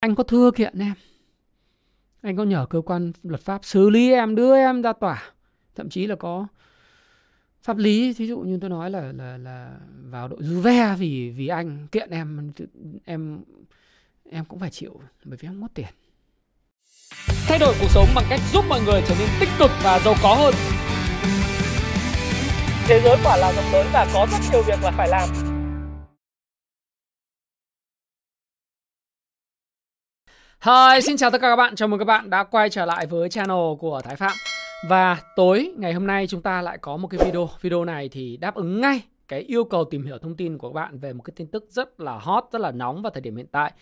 anh 0.00 0.14
có 0.14 0.22
thưa 0.22 0.50
kiện 0.50 0.78
em? 0.78 0.94
Anh 2.22 2.36
có 2.36 2.44
nhờ 2.44 2.66
cơ 2.70 2.80
quan 2.80 3.12
luật 3.22 3.40
pháp 3.40 3.64
xử 3.64 3.90
lý 3.90 4.12
em 4.12 4.34
đưa 4.34 4.56
em 4.56 4.82
ra 4.82 4.92
tòa? 4.92 5.22
Thậm 5.74 5.88
chí 5.88 6.06
là 6.06 6.16
có 6.16 6.46
pháp 7.62 7.76
lý 7.76 8.14
thí 8.14 8.26
dụ 8.26 8.38
như 8.38 8.58
tôi 8.60 8.70
nói 8.70 8.90
là 8.90 9.12
là 9.12 9.38
là 9.38 9.76
vào 10.04 10.28
đội 10.28 10.38
du 10.42 10.60
ve 10.60 10.94
vì 10.98 11.30
vì 11.30 11.48
anh 11.48 11.86
kiện 11.92 12.10
em 12.10 12.52
em 13.04 13.40
em 14.30 14.44
cũng 14.44 14.58
phải 14.58 14.70
chịu 14.70 15.00
bởi 15.24 15.36
vì 15.40 15.48
em 15.48 15.60
mất 15.60 15.68
tiền. 15.74 15.88
Thay 17.48 17.58
đổi 17.58 17.74
cuộc 17.80 17.88
sống 17.90 18.06
bằng 18.14 18.24
cách 18.30 18.40
giúp 18.52 18.64
mọi 18.68 18.80
người 18.80 19.02
trở 19.08 19.14
nên 19.18 19.28
tích 19.40 19.48
cực 19.58 19.70
và 19.82 19.98
giàu 20.04 20.14
có 20.22 20.34
hơn. 20.34 20.54
Thế 22.86 23.00
giới 23.04 23.16
quả 23.24 23.36
là 23.36 23.52
rộng 23.52 23.72
lớn 23.72 23.86
và 23.92 24.06
có 24.14 24.26
rất 24.32 24.38
nhiều 24.52 24.62
việc 24.62 24.82
là 24.82 24.90
phải 24.90 25.08
làm 25.08 25.47
Hi, 30.60 31.00
xin 31.02 31.16
chào 31.16 31.30
tất 31.30 31.40
cả 31.40 31.48
các 31.48 31.56
bạn. 31.56 31.76
Chào 31.76 31.88
mừng 31.88 31.98
các 31.98 32.04
bạn 32.04 32.30
đã 32.30 32.44
quay 32.44 32.70
trở 32.70 32.84
lại 32.84 33.06
với 33.06 33.28
channel 33.28 33.56
của 33.78 34.00
Thái 34.04 34.16
Phạm. 34.16 34.32
Và 34.88 35.20
tối 35.36 35.74
ngày 35.76 35.92
hôm 35.92 36.06
nay 36.06 36.26
chúng 36.26 36.42
ta 36.42 36.62
lại 36.62 36.78
có 36.78 36.96
một 36.96 37.08
cái 37.08 37.20
video. 37.24 37.48
Video 37.60 37.84
này 37.84 38.08
thì 38.08 38.36
đáp 38.36 38.54
ứng 38.54 38.80
ngay 38.80 39.02
cái 39.28 39.40
yêu 39.40 39.64
cầu 39.64 39.84
tìm 39.84 40.02
hiểu 40.02 40.18
thông 40.18 40.36
tin 40.36 40.58
của 40.58 40.68
các 40.68 40.74
bạn 40.74 40.98
về 40.98 41.12
một 41.12 41.22
cái 41.22 41.32
tin 41.36 41.46
tức 41.46 41.66
rất 41.70 42.00
là 42.00 42.18
hot, 42.18 42.44
rất 42.52 42.58
là 42.58 42.70
nóng 42.70 43.02
vào 43.02 43.10
thời 43.10 43.20
điểm 43.20 43.36
hiện 43.36 43.46
tại. 43.46 43.72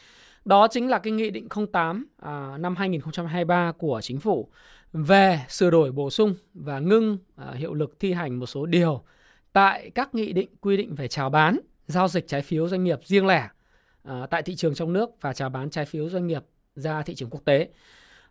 Đó 0.45 0.69
chính 0.69 0.89
là 0.89 0.99
cái 0.99 1.13
nghị 1.13 1.31
định 1.31 1.49
08 1.73 2.07
à, 2.23 2.57
năm 2.59 2.77
2023 2.77 3.73
của 3.79 4.01
chính 4.03 4.21
phủ 4.21 4.49
về 4.93 5.41
sửa 5.49 5.71
đổi 5.71 5.93
bổ 5.93 6.11
sung 6.11 6.35
và 6.55 6.79
ngưng 6.79 7.19
à, 7.37 7.53
hiệu 7.55 7.75
lực 7.75 8.01
thi 8.01 8.13
hành 8.13 8.39
một 8.39 8.47
số 8.47 8.67
điều 8.67 9.03
tại 9.53 9.91
các 9.95 10.15
nghị 10.15 10.33
định 10.33 10.49
quy 10.61 10.77
định 10.77 10.95
về 10.95 11.09
chào 11.09 11.31
bán, 11.31 11.59
giao 11.87 12.09
dịch 12.09 12.29
trái 12.29 12.43
phiếu 12.43 12.69
doanh 12.69 12.85
nghiệp 12.85 12.99
riêng 13.05 13.27
lẻ 13.27 13.49
à, 14.03 14.27
tại 14.31 14.43
thị 14.43 14.55
trường 14.57 14.75
trong 14.75 14.93
nước 14.93 15.11
và 15.21 15.33
chào 15.33 15.49
bán 15.49 15.71
trái 15.71 15.85
phiếu 15.85 16.09
doanh 16.09 16.27
nghiệp 16.27 16.43
ra 16.77 17.03
thị 17.03 17.15
trường 17.15 17.31
quốc 17.31 17.45
tế. 17.45 17.69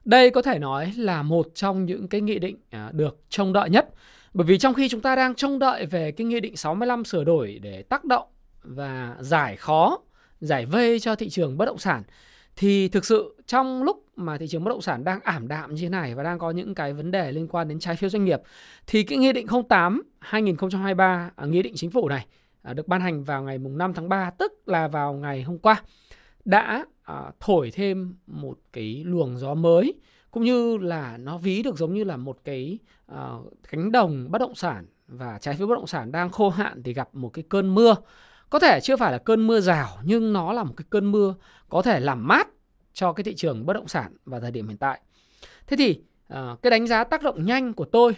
Đây 0.05 0.29
có 0.29 0.41
thể 0.41 0.59
nói 0.59 0.93
là 0.97 1.23
một 1.23 1.47
trong 1.53 1.85
những 1.85 2.07
cái 2.07 2.21
nghị 2.21 2.39
định 2.39 2.57
à, 2.69 2.89
được 2.93 3.17
trông 3.29 3.53
đợi 3.53 3.69
nhất. 3.69 3.89
Bởi 4.33 4.45
vì 4.45 4.57
trong 4.57 4.73
khi 4.73 4.89
chúng 4.89 5.01
ta 5.01 5.15
đang 5.15 5.35
trông 5.35 5.59
đợi 5.59 5.85
về 5.85 6.11
cái 6.11 6.25
nghị 6.25 6.39
định 6.39 6.57
65 6.57 7.05
sửa 7.05 7.23
đổi 7.23 7.59
để 7.61 7.83
tác 7.83 8.05
động 8.05 8.27
và 8.63 9.15
giải 9.19 9.55
khó, 9.55 9.99
giải 10.41 10.65
vây 10.65 10.99
cho 10.99 11.15
thị 11.15 11.29
trường 11.29 11.57
bất 11.57 11.65
động 11.65 11.77
sản 11.77 12.03
thì 12.55 12.87
thực 12.87 13.05
sự 13.05 13.35
trong 13.47 13.83
lúc 13.83 14.05
mà 14.15 14.37
thị 14.37 14.47
trường 14.47 14.63
bất 14.63 14.69
động 14.69 14.81
sản 14.81 15.03
đang 15.03 15.19
ảm 15.23 15.47
đạm 15.47 15.75
như 15.75 15.81
thế 15.81 15.89
này 15.89 16.15
và 16.15 16.23
đang 16.23 16.39
có 16.39 16.51
những 16.51 16.75
cái 16.75 16.93
vấn 16.93 17.11
đề 17.11 17.31
liên 17.31 17.47
quan 17.47 17.67
đến 17.67 17.79
trái 17.79 17.95
phiếu 17.95 18.09
doanh 18.09 18.25
nghiệp 18.25 18.41
thì 18.87 19.03
cái 19.03 19.17
nghị 19.17 19.33
định 19.33 19.47
08 19.69 20.01
2023 20.19 21.31
à, 21.35 21.45
nghị 21.45 21.61
định 21.61 21.73
chính 21.75 21.91
phủ 21.91 22.09
này 22.09 22.25
à, 22.61 22.73
được 22.73 22.87
ban 22.87 23.01
hành 23.01 23.23
vào 23.23 23.43
ngày 23.43 23.57
mùng 23.57 23.77
5 23.77 23.93
tháng 23.93 24.09
3 24.09 24.29
tức 24.29 24.53
là 24.65 24.87
vào 24.87 25.13
ngày 25.13 25.43
hôm 25.43 25.57
qua 25.57 25.81
đã 26.45 26.85
à, 27.05 27.31
thổi 27.39 27.71
thêm 27.71 28.15
một 28.27 28.57
cái 28.73 29.03
luồng 29.05 29.37
gió 29.37 29.53
mới 29.53 29.93
cũng 30.31 30.43
như 30.43 30.77
là 30.77 31.17
nó 31.17 31.37
ví 31.37 31.63
được 31.63 31.77
giống 31.77 31.93
như 31.93 32.03
là 32.03 32.17
một 32.17 32.37
cái 32.43 32.79
à, 33.05 33.29
cánh 33.71 33.91
đồng 33.91 34.31
bất 34.31 34.39
động 34.39 34.55
sản 34.55 34.85
và 35.07 35.37
trái 35.41 35.55
phiếu 35.55 35.67
bất 35.67 35.75
động 35.75 35.87
sản 35.87 36.11
đang 36.11 36.29
khô 36.29 36.49
hạn 36.49 36.83
thì 36.83 36.93
gặp 36.93 37.09
một 37.15 37.29
cái 37.29 37.43
cơn 37.49 37.75
mưa. 37.75 37.95
Có 38.49 38.59
thể 38.59 38.79
chưa 38.83 38.97
phải 38.97 39.11
là 39.11 39.17
cơn 39.17 39.47
mưa 39.47 39.59
rào 39.59 39.97
nhưng 40.03 40.33
nó 40.33 40.53
là 40.53 40.63
một 40.63 40.73
cái 40.77 40.85
cơn 40.89 41.11
mưa 41.11 41.35
có 41.69 41.81
thể 41.81 41.99
làm 41.99 42.27
mát 42.27 42.47
cho 42.93 43.13
cái 43.13 43.23
thị 43.23 43.35
trường 43.35 43.65
bất 43.65 43.73
động 43.73 43.87
sản 43.87 44.17
vào 44.25 44.41
thời 44.41 44.51
điểm 44.51 44.67
hiện 44.67 44.77
tại. 44.77 45.01
Thế 45.67 45.77
thì 45.77 46.01
à, 46.27 46.55
cái 46.61 46.71
đánh 46.71 46.87
giá 46.87 47.03
tác 47.03 47.23
động 47.23 47.45
nhanh 47.45 47.73
của 47.73 47.85
tôi 47.85 48.15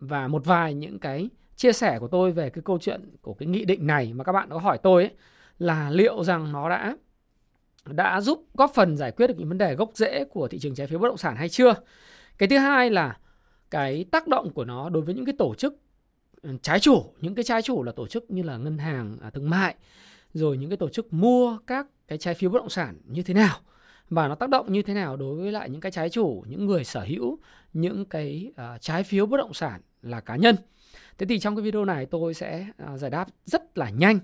và 0.00 0.28
một 0.28 0.44
vài 0.44 0.74
những 0.74 0.98
cái 0.98 1.28
chia 1.56 1.72
sẻ 1.72 1.98
của 1.98 2.08
tôi 2.08 2.32
về 2.32 2.50
cái 2.50 2.62
câu 2.64 2.78
chuyện 2.78 3.16
của 3.22 3.34
cái 3.34 3.46
nghị 3.46 3.64
định 3.64 3.86
này 3.86 4.12
mà 4.12 4.24
các 4.24 4.32
bạn 4.32 4.48
có 4.50 4.58
hỏi 4.58 4.78
tôi 4.78 5.02
ấy, 5.02 5.12
là 5.58 5.90
liệu 5.90 6.24
rằng 6.24 6.52
nó 6.52 6.68
đã 6.68 6.96
đã 7.92 8.20
giúp 8.20 8.46
góp 8.54 8.72
phần 8.74 8.96
giải 8.96 9.12
quyết 9.12 9.26
được 9.26 9.34
những 9.38 9.48
vấn 9.48 9.58
đề 9.58 9.74
gốc 9.74 9.90
rễ 9.94 10.24
của 10.24 10.48
thị 10.48 10.58
trường 10.58 10.74
trái 10.74 10.86
phiếu 10.86 10.98
bất 10.98 11.08
động 11.08 11.16
sản 11.16 11.36
hay 11.36 11.48
chưa. 11.48 11.74
Cái 12.38 12.48
thứ 12.48 12.58
hai 12.58 12.90
là 12.90 13.18
cái 13.70 14.04
tác 14.10 14.28
động 14.28 14.52
của 14.52 14.64
nó 14.64 14.88
đối 14.88 15.02
với 15.02 15.14
những 15.14 15.24
cái 15.24 15.34
tổ 15.38 15.54
chức 15.54 15.76
ừ, 16.42 16.50
trái 16.62 16.80
chủ, 16.80 17.04
những 17.20 17.34
cái 17.34 17.44
trái 17.44 17.62
chủ 17.62 17.82
là 17.82 17.92
tổ 17.92 18.06
chức 18.06 18.30
như 18.30 18.42
là 18.42 18.56
ngân 18.56 18.78
hàng 18.78 19.16
à, 19.22 19.30
thương 19.30 19.50
mại, 19.50 19.74
rồi 20.34 20.56
những 20.56 20.70
cái 20.70 20.76
tổ 20.76 20.88
chức 20.88 21.12
mua 21.12 21.58
các 21.66 21.86
cái 22.08 22.18
trái 22.18 22.34
phiếu 22.34 22.50
bất 22.50 22.58
động 22.58 22.70
sản 22.70 23.00
như 23.04 23.22
thế 23.22 23.34
nào 23.34 23.56
và 24.10 24.28
nó 24.28 24.34
tác 24.34 24.48
động 24.48 24.72
như 24.72 24.82
thế 24.82 24.94
nào 24.94 25.16
đối 25.16 25.36
với 25.36 25.52
lại 25.52 25.70
những 25.70 25.80
cái 25.80 25.92
trái 25.92 26.10
chủ, 26.10 26.44
những 26.48 26.66
người 26.66 26.84
sở 26.84 27.00
hữu 27.00 27.38
những 27.72 28.04
cái 28.04 28.52
uh, 28.52 28.80
trái 28.80 29.02
phiếu 29.02 29.26
bất 29.26 29.36
động 29.36 29.54
sản 29.54 29.80
là 30.02 30.20
cá 30.20 30.36
nhân. 30.36 30.56
Thế 31.18 31.26
thì 31.26 31.38
trong 31.38 31.56
cái 31.56 31.62
video 31.62 31.84
này 31.84 32.06
tôi 32.06 32.34
sẽ 32.34 32.66
uh, 32.92 33.00
giải 33.00 33.10
đáp 33.10 33.28
rất 33.44 33.78
là 33.78 33.90
nhanh 33.90 34.18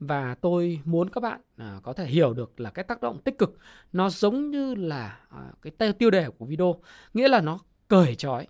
và 0.00 0.34
tôi 0.40 0.80
muốn 0.84 1.10
các 1.10 1.20
bạn 1.20 1.40
à, 1.56 1.80
có 1.82 1.92
thể 1.92 2.06
hiểu 2.06 2.32
được 2.32 2.60
là 2.60 2.70
cái 2.70 2.84
tác 2.84 3.00
động 3.00 3.18
tích 3.24 3.38
cực 3.38 3.58
nó 3.92 4.10
giống 4.10 4.50
như 4.50 4.74
là 4.74 5.18
à, 5.30 5.52
cái 5.62 5.92
tiêu 5.92 6.10
đề 6.10 6.30
của 6.38 6.44
video. 6.44 6.80
Nghĩa 7.14 7.28
là 7.28 7.40
nó 7.40 7.58
cởi 7.88 8.14
trói 8.14 8.46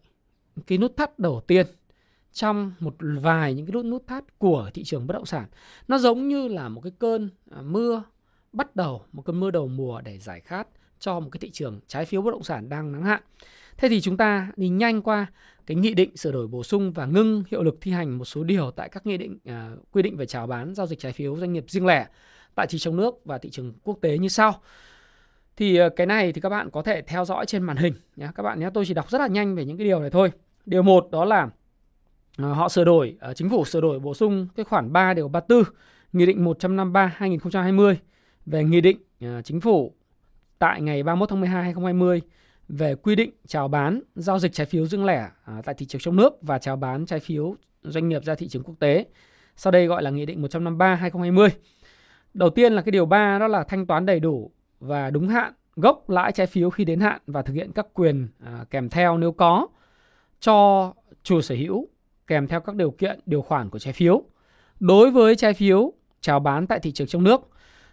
cái 0.67 0.79
nút 0.79 0.97
thắt 0.97 1.19
đầu 1.19 1.41
tiên 1.47 1.67
trong 2.33 2.73
một 2.81 2.95
vài 3.01 3.55
những 3.55 3.67
cái 3.67 3.73
nút 3.73 3.85
nút 3.85 4.07
thắt 4.07 4.39
của 4.39 4.71
thị 4.75 4.85
trường 4.85 5.07
bất 5.07 5.15
động 5.15 5.27
sản. 5.27 5.47
Nó 5.89 5.99
giống 5.99 6.29
như 6.29 6.49
là 6.49 6.69
một 6.69 6.81
cái 6.81 6.93
cơn 6.99 7.31
à, 7.51 7.63
mưa 7.63 8.03
bắt 8.53 8.77
đầu 8.77 9.03
một 9.13 9.23
cơn 9.23 9.41
mưa 9.41 9.51
đầu 9.51 9.69
mùa 9.69 10.01
để 10.01 10.19
giải 10.19 10.41
khát 10.41 10.69
cho 10.99 11.21
một 11.21 11.29
cái 11.33 11.39
thị 11.39 11.51
trường 11.51 11.81
trái 11.87 12.05
phiếu 12.05 12.23
bất 12.23 12.31
động 12.31 12.43
sản 12.43 12.69
đang 12.69 12.93
nắng 12.93 13.03
hạn 13.03 13.23
thế 13.81 13.89
thì 13.89 14.01
chúng 14.01 14.17
ta 14.17 14.49
đi 14.57 14.69
nhanh 14.69 15.03
qua 15.03 15.27
cái 15.67 15.75
nghị 15.75 15.95
định 15.95 16.17
sửa 16.17 16.33
đổi 16.33 16.47
bổ 16.47 16.63
sung 16.63 16.93
và 16.93 17.07
ngưng 17.07 17.45
hiệu 17.51 17.63
lực 17.63 17.79
thi 17.81 17.91
hành 17.91 18.19
một 18.19 18.25
số 18.25 18.45
điều 18.45 18.71
tại 18.71 18.89
các 18.89 19.07
nghị 19.07 19.17
định 19.17 19.39
à, 19.45 19.71
quy 19.93 20.03
định 20.03 20.17
về 20.17 20.27
chào 20.27 20.47
bán 20.47 20.75
giao 20.75 20.87
dịch 20.87 20.99
trái 20.99 21.13
phiếu 21.13 21.37
doanh 21.37 21.53
nghiệp 21.53 21.65
riêng 21.69 21.87
lẻ 21.87 22.07
tại 22.55 22.67
thị 22.67 22.79
trường 22.79 22.97
nước 22.97 23.15
và 23.25 23.39
thị 23.39 23.51
trường 23.51 23.73
quốc 23.85 23.99
tế 24.01 24.19
như 24.19 24.29
sau. 24.29 24.55
Thì 25.57 25.77
à, 25.77 25.89
cái 25.97 26.07
này 26.07 26.33
thì 26.33 26.41
các 26.41 26.49
bạn 26.49 26.71
có 26.71 26.83
thể 26.83 27.03
theo 27.03 27.25
dõi 27.25 27.47
trên 27.47 27.63
màn 27.63 27.77
hình 27.77 27.95
nhé. 28.17 28.29
Các 28.35 28.43
bạn 28.43 28.61
nhé, 28.61 28.71
tôi 28.75 28.85
chỉ 28.87 28.95
đọc 28.95 29.11
rất 29.11 29.19
là 29.19 29.27
nhanh 29.27 29.55
về 29.55 29.65
những 29.65 29.77
cái 29.77 29.87
điều 29.87 30.01
này 30.01 30.11
thôi. 30.11 30.33
Điều 30.67 30.83
1 30.83 31.09
đó 31.11 31.25
là 31.25 31.49
à, 32.37 32.49
họ 32.49 32.69
sửa 32.69 32.85
đổi, 32.85 33.17
à, 33.21 33.33
chính 33.35 33.51
phủ 33.51 33.65
sửa 33.65 33.81
đổi 33.81 33.99
bổ 33.99 34.15
sung 34.15 34.49
cái 34.57 34.65
khoản 34.65 34.93
3 34.93 35.15
điều 35.15 35.29
34 35.29 35.63
Nghị 36.13 36.27
định 36.27 36.45
153 36.45 37.13
2020 37.17 37.99
về 38.47 38.65
nghị 38.65 38.81
định 38.81 38.99
chính 39.45 39.61
phủ 39.61 39.95
tại 40.59 40.81
ngày 40.81 41.03
31 41.03 41.29
tháng 41.29 41.41
12 41.41 41.63
2020 41.63 42.21
về 42.71 42.95
quy 42.95 43.17
định 43.17 43.31
chào 43.47 43.69
bán 43.69 44.01
giao 44.15 44.39
dịch 44.39 44.53
trái 44.53 44.67
phiếu 44.67 44.87
riêng 44.87 45.05
lẻ 45.05 45.29
à, 45.45 45.63
tại 45.65 45.75
thị 45.79 45.87
trường 45.87 46.01
trong 46.01 46.17
nước 46.17 46.33
và 46.43 46.59
chào 46.59 46.77
bán 46.77 47.07
trái 47.07 47.21
phiếu 47.21 47.55
doanh 47.83 48.09
nghiệp 48.09 48.25
ra 48.25 48.35
thị 48.35 48.49
trường 48.49 48.63
quốc 48.63 48.75
tế. 48.81 49.07
Sau 49.57 49.71
đây 49.71 49.87
gọi 49.87 50.03
là 50.03 50.11
Nghị 50.11 50.27
định 50.27 50.43
153 50.43 50.95
2020. 50.95 51.49
Đầu 52.35 52.51
tiên 52.51 52.73
là 52.73 52.83
cái 52.83 52.91
điều 52.91 53.07
3 53.07 53.39
đó 53.39 53.49
là 53.49 53.65
thanh 53.65 53.87
toán 53.87 54.07
đầy 54.07 54.21
đủ 54.21 54.51
và 54.81 55.11
đúng 55.11 55.29
hạn 55.29 55.53
gốc 55.77 56.11
lãi 56.11 56.33
trái 56.33 56.47
phiếu 56.47 56.71
khi 56.71 56.85
đến 56.85 57.01
hạn 57.01 57.21
và 57.27 57.43
thực 57.43 57.55
hiện 57.55 57.73
các 57.73 57.87
quyền 57.95 58.29
à, 58.45 58.65
kèm 58.71 58.89
theo 58.89 59.19
nếu 59.19 59.33
có 59.33 59.69
cho 60.41 60.93
chủ 61.23 61.41
sở 61.41 61.55
hữu 61.55 61.89
kèm 62.27 62.47
theo 62.47 62.61
các 62.61 62.75
điều 62.75 62.91
kiện 62.91 63.21
điều 63.27 63.43
khoản 63.43 63.71
của 63.71 63.79
trái 63.79 63.93
phiếu. 63.93 64.23
Đối 64.81 65.11
với 65.11 65.37
trái 65.37 65.55
phiếu 65.55 65.93
chào 66.21 66.41
bán 66.41 66.67
tại 66.67 66.79
thị 66.79 66.93
trường 66.93 67.07
trong 67.07 67.25
nước, 67.25 67.41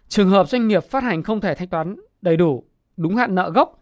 trường 0.08 0.30
hợp 0.30 0.48
doanh 0.48 0.68
nghiệp 0.68 0.84
phát 0.84 1.02
hành 1.02 1.22
không 1.22 1.40
thể 1.40 1.54
thanh 1.54 1.68
toán 1.68 1.96
đầy 2.22 2.36
đủ 2.36 2.64
đúng 2.96 3.16
hạn 3.16 3.34
nợ 3.34 3.50
gốc 3.50 3.78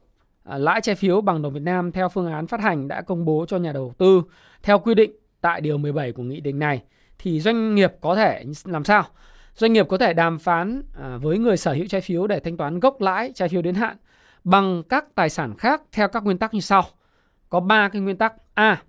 À, 0.49 0.59
lãi 0.59 0.81
trái 0.81 0.95
phiếu 0.95 1.21
bằng 1.21 1.43
đồng 1.43 1.53
Việt 1.53 1.63
Nam 1.63 1.93
theo 1.93 2.09
phương 2.09 2.33
án 2.33 2.47
phát 2.47 2.61
hành 2.61 2.89
đã 2.89 3.03
công 3.03 3.25
bố 3.25 3.45
cho 3.49 3.59
nhà 3.59 3.73
đầu 3.73 3.93
tư 3.99 4.23
theo 4.63 4.79
quy 4.79 4.95
định 4.95 5.11
tại 5.41 5.61
điều 5.61 5.79
17 5.79 6.13
của 6.13 6.23
nghị 6.23 6.41
định 6.41 6.59
này 6.59 6.83
thì 7.19 7.41
doanh 7.41 7.75
nghiệp 7.75 7.93
có 8.01 8.15
thể 8.15 8.45
làm 8.65 8.85
sao? 8.85 9.05
Doanh 9.55 9.73
nghiệp 9.73 9.87
có 9.89 9.99
thể 9.99 10.13
đàm 10.13 10.39
phán 10.39 10.83
à, 10.99 11.17
với 11.17 11.39
người 11.39 11.57
sở 11.57 11.73
hữu 11.73 11.87
trái 11.87 12.01
phiếu 12.01 12.27
để 12.27 12.41
thanh 12.41 12.57
toán 12.57 12.81
gốc 12.81 13.01
lãi 13.01 13.33
trái 13.35 13.49
phiếu 13.49 13.63
đến 13.63 13.75
hạn 13.75 13.97
bằng 14.45 14.83
các 14.89 15.15
tài 15.15 15.31
sản 15.31 15.55
khác 15.59 15.83
theo 15.93 16.09
các 16.09 16.25
nguyên 16.25 16.39
tắc 16.39 16.55
như 16.55 16.61
sau. 16.61 16.85
Có 17.49 17.61
3 17.61 17.89
cái 17.89 18.03
nguyên 18.03 18.17
tắc. 18.17 18.35
A. 18.55 18.83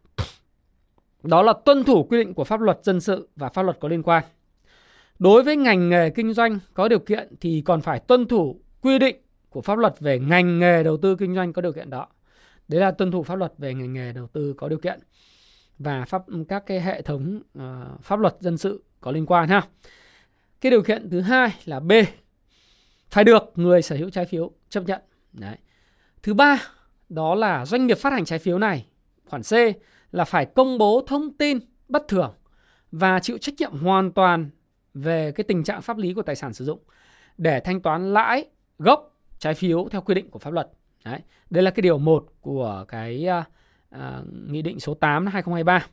Đó 1.24 1.42
là 1.42 1.54
tuân 1.66 1.84
thủ 1.84 2.04
quy 2.04 2.18
định 2.18 2.34
của 2.34 2.44
pháp 2.44 2.62
luật 2.62 2.80
dân 2.84 3.02
sự 3.02 3.30
và 3.36 3.50
pháp 3.50 3.62
luật 3.62 3.78
có 3.80 3.88
liên 3.88 4.04
quan. 4.04 4.24
Đối 5.20 5.44
với 5.44 5.56
ngành 5.56 5.90
nghề 5.90 6.10
kinh 6.10 6.34
doanh 6.34 6.60
có 6.74 6.88
điều 6.88 7.00
kiện 7.00 7.36
thì 7.42 7.62
còn 7.66 7.82
phải 7.82 8.00
tuân 8.00 8.28
thủ 8.28 8.62
quy 8.82 9.00
định 9.00 9.16
của 9.50 9.62
pháp 9.62 9.78
luật 9.78 10.00
về 10.00 10.20
ngành 10.20 10.60
nghề 10.60 10.84
đầu 10.84 10.98
tư 10.98 11.16
kinh 11.16 11.36
doanh 11.36 11.54
có 11.54 11.62
điều 11.62 11.74
kiện 11.74 11.90
đó. 11.90 12.08
Đấy 12.68 12.82
là 12.82 12.92
tuân 12.92 13.12
thủ 13.12 13.24
pháp 13.24 13.36
luật 13.36 13.54
về 13.58 13.74
ngành 13.74 13.94
nghề 13.94 14.14
đầu 14.14 14.28
tư 14.28 14.54
có 14.58 14.70
điều 14.70 14.80
kiện 14.80 15.00
và 15.80 16.06
pháp 16.06 16.24
các 16.48 16.64
cái 16.66 16.82
hệ 16.82 17.02
thống 17.02 17.42
uh, 17.58 18.02
pháp 18.02 18.20
luật 18.20 18.36
dân 18.40 18.58
sự 18.58 18.84
có 19.02 19.12
liên 19.12 19.26
quan 19.26 19.50
ha. 19.50 19.62
Cái 20.62 20.70
điều 20.70 20.84
kiện 20.84 21.10
thứ 21.10 21.22
hai 21.22 21.50
là 21.66 21.80
B 21.80 21.92
phải 23.10 23.24
được 23.24 23.44
người 23.56 23.82
sở 23.82 23.96
hữu 23.96 24.10
trái 24.10 24.26
phiếu 24.26 24.52
chấp 24.70 24.84
nhận. 24.84 25.02
Đấy. 25.34 25.56
Thứ 26.24 26.34
ba 26.34 26.64
đó 27.10 27.36
là 27.36 27.66
doanh 27.66 27.88
nghiệp 27.88 27.98
phát 27.98 28.14
hành 28.14 28.26
trái 28.26 28.40
phiếu 28.40 28.60
này 28.60 28.86
khoản 29.26 29.42
C 29.42 29.54
là 30.12 30.26
phải 30.26 30.46
công 30.46 30.78
bố 30.78 31.04
thông 31.08 31.38
tin 31.38 31.60
bất 31.88 32.08
thường 32.08 32.34
và 32.92 33.20
chịu 33.20 33.38
trách 33.38 33.56
nhiệm 33.58 33.72
hoàn 33.72 34.12
toàn 34.12 34.50
về 34.94 35.32
cái 35.32 35.44
tình 35.44 35.64
trạng 35.64 35.82
pháp 35.82 35.98
lý 35.98 36.14
của 36.14 36.22
tài 36.22 36.36
sản 36.36 36.54
sử 36.54 36.66
dụng 36.66 36.80
để 37.38 37.60
thanh 37.60 37.82
toán 37.82 38.14
lãi 38.14 38.46
gốc 38.80 39.17
trái 39.40 39.54
phiếu 39.54 39.88
theo 39.92 40.02
quy 40.02 40.14
định 40.14 40.30
của 40.30 40.40
pháp 40.40 40.54
luật. 40.54 40.70
Đấy. 41.06 41.20
Đây 41.50 41.64
là 41.64 41.72
cái 41.72 41.82
điều 41.82 41.98
1 41.98 42.26
của 42.42 42.86
cái 42.88 43.28
à, 43.28 43.44
à, 43.90 44.22
nghị 44.48 44.62
định 44.62 44.80
số 44.80 44.94
8 44.94 45.26
năm 45.26 45.34
2023. 45.34 45.86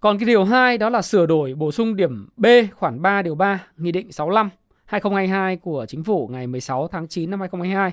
Còn 0.00 0.18
cái 0.18 0.26
điều 0.26 0.44
2 0.44 0.78
đó 0.78 0.88
là 0.88 1.02
sửa 1.02 1.26
đổi 1.26 1.54
bổ 1.54 1.72
sung 1.72 1.96
điểm 1.96 2.28
B 2.36 2.46
khoản 2.74 3.02
3 3.02 3.22
điều 3.22 3.34
3 3.34 3.66
nghị 3.76 3.92
định 3.92 4.12
65 4.12 4.50
2022 4.84 5.56
của 5.56 5.86
chính 5.88 6.04
phủ 6.04 6.28
ngày 6.32 6.46
16 6.46 6.88
tháng 6.88 7.08
9 7.08 7.30
năm 7.30 7.40
2022 7.40 7.92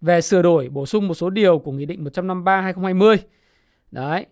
về 0.00 0.20
sửa 0.20 0.42
đổi 0.42 0.68
bổ 0.68 0.86
sung 0.86 1.08
một 1.08 1.14
số 1.14 1.30
điều 1.30 1.58
của 1.58 1.72
Nghị 1.72 1.86
định 1.86 2.04
153 2.04 2.60
2020. 2.60 3.16
Đấy. 3.90 4.26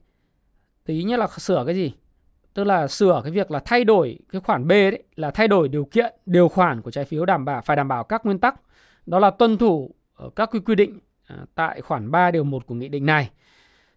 Tí 0.85 1.03
nhất 1.03 1.19
là 1.19 1.27
sửa 1.39 1.63
cái 1.67 1.75
gì? 1.75 1.93
Tức 2.55 2.65
là 2.65 2.89
sửa 2.89 3.21
cái 3.25 3.33
việc 3.33 3.51
là 3.51 3.59
thay 3.65 3.85
đổi 3.85 4.19
cái 4.33 4.41
khoản 4.41 4.67
B 4.67 4.71
đấy 4.71 5.03
là 5.17 5.31
thay 5.31 5.49
đổi 5.49 5.69
điều 5.69 5.85
kiện, 5.85 6.15
điều 6.27 6.49
khoản 6.49 6.83
của 6.83 6.91
trái 6.91 7.05
phiếu 7.05 7.25
đảm 7.25 7.45
bảo 7.45 7.63
phải 7.65 7.77
đảm 7.77 7.89
bảo 7.89 8.05
các 8.05 8.25
nguyên 8.25 8.39
tắc 8.39 8.55
đó 9.07 9.19
là 9.19 9.31
tuân 9.31 9.59
thủ 9.59 9.95
các 10.37 10.51
quy 10.53 10.61
quy 10.61 10.75
định 10.75 10.99
à, 11.27 11.37
tại 11.55 11.81
khoản 11.81 12.11
3 12.11 12.31
điều 12.31 12.45
1 12.45 12.67
của 12.67 12.75
nghị 12.75 12.89
định 12.89 13.07
này. 13.07 13.31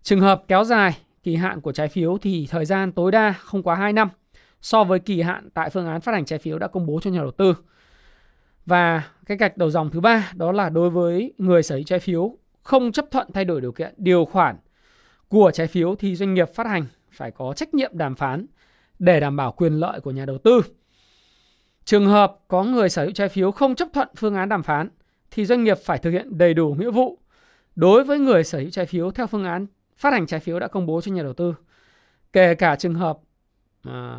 Trường 0.02 0.22
hợp 0.22 0.44
kéo 0.48 0.63
dài 0.63 0.98
kỳ 1.24 1.36
hạn 1.36 1.62
của 1.62 1.72
trái 1.72 1.88
phiếu 1.88 2.18
thì 2.18 2.48
thời 2.50 2.66
gian 2.66 2.92
tối 2.92 3.12
đa 3.12 3.34
không 3.40 3.63
quá 3.63 3.75
2 3.75 3.94
năm 3.94 4.10
so 4.62 4.84
với 4.84 5.00
kỳ 5.00 5.22
hạn 5.22 5.50
tại 5.54 5.69
phương 5.69 5.88
án 5.88 6.02
phát 6.02 6.12
hành 6.12 6.25
trái 6.25 6.40
phiếu 6.40 6.60
đã 6.60 6.68
công 6.68 6.86
bố 6.86 7.00
cho 7.00 7.12
nhà 7.12 7.19
đầu 7.19 7.31
tư. 7.31 7.56
Và 8.66 9.04
cái 9.25 9.38
gạch 9.38 9.57
đầu 9.57 9.69
dòng 9.69 9.90
thứ 9.90 10.00
ba 10.00 10.31
đó 10.36 10.52
là 10.52 10.69
đối 10.69 10.90
với 10.90 11.34
người 11.38 11.63
sở 11.63 11.75
hữu 11.75 11.84
trái 11.84 12.00
phiếu 12.00 12.38
không 12.62 12.92
chấp 12.92 13.06
thuận 13.12 13.28
thay 13.34 13.46
đổi 13.46 13.62
điều 13.62 13.72
kiện 13.72 13.94
điều 13.98 14.25
khoản 14.25 14.58
của 15.28 15.51
trái 15.54 15.68
phiếu 15.68 15.96
thì 15.96 16.16
doanh 16.16 16.34
nghiệp 16.34 16.50
phát 16.50 16.68
hành 16.68 16.86
phải 17.12 17.31
có 17.31 17.54
trách 17.54 17.74
nhiệm 17.74 17.92
đàm 17.94 18.16
phán 18.16 18.46
để 19.00 19.19
đảm 19.19 19.36
bảo 19.36 19.51
quyền 19.51 19.74
lợi 19.74 20.00
của 20.00 20.12
nhà 20.12 20.25
đầu 20.25 20.38
tư. 20.38 20.62
Trường 21.86 22.06
hợp 22.06 22.38
có 22.48 22.64
người 22.64 22.90
sở 22.90 23.04
hữu 23.04 23.12
trái 23.12 23.30
phiếu 23.30 23.52
không 23.52 23.76
chấp 23.76 23.88
thuận 23.94 24.08
phương 24.18 24.36
án 24.36 24.50
đàm 24.50 24.64
phán 24.64 24.90
thì 25.32 25.46
doanh 25.46 25.64
nghiệp 25.64 25.78
phải 25.78 25.98
thực 25.98 26.12
hiện 26.12 26.38
đầy 26.38 26.54
đủ 26.54 26.76
nghĩa 26.80 26.92
vụ 26.92 27.20
đối 27.76 28.04
với 28.04 28.20
người 28.20 28.44
sở 28.44 28.60
hữu 28.60 28.70
trái 28.70 28.86
phiếu 28.86 29.12
theo 29.12 29.28
phương 29.28 29.44
án 29.44 29.68
phát 29.98 30.14
hành 30.14 30.28
trái 30.28 30.40
phiếu 30.40 30.60
đã 30.60 30.68
công 30.68 30.86
bố 30.86 31.02
cho 31.02 31.12
nhà 31.12 31.24
đầu 31.24 31.34
tư. 31.34 31.56
Kể 32.34 32.56
cả 32.56 32.76
trường 32.76 32.94
hợp 32.94 33.18
à, 33.84 34.18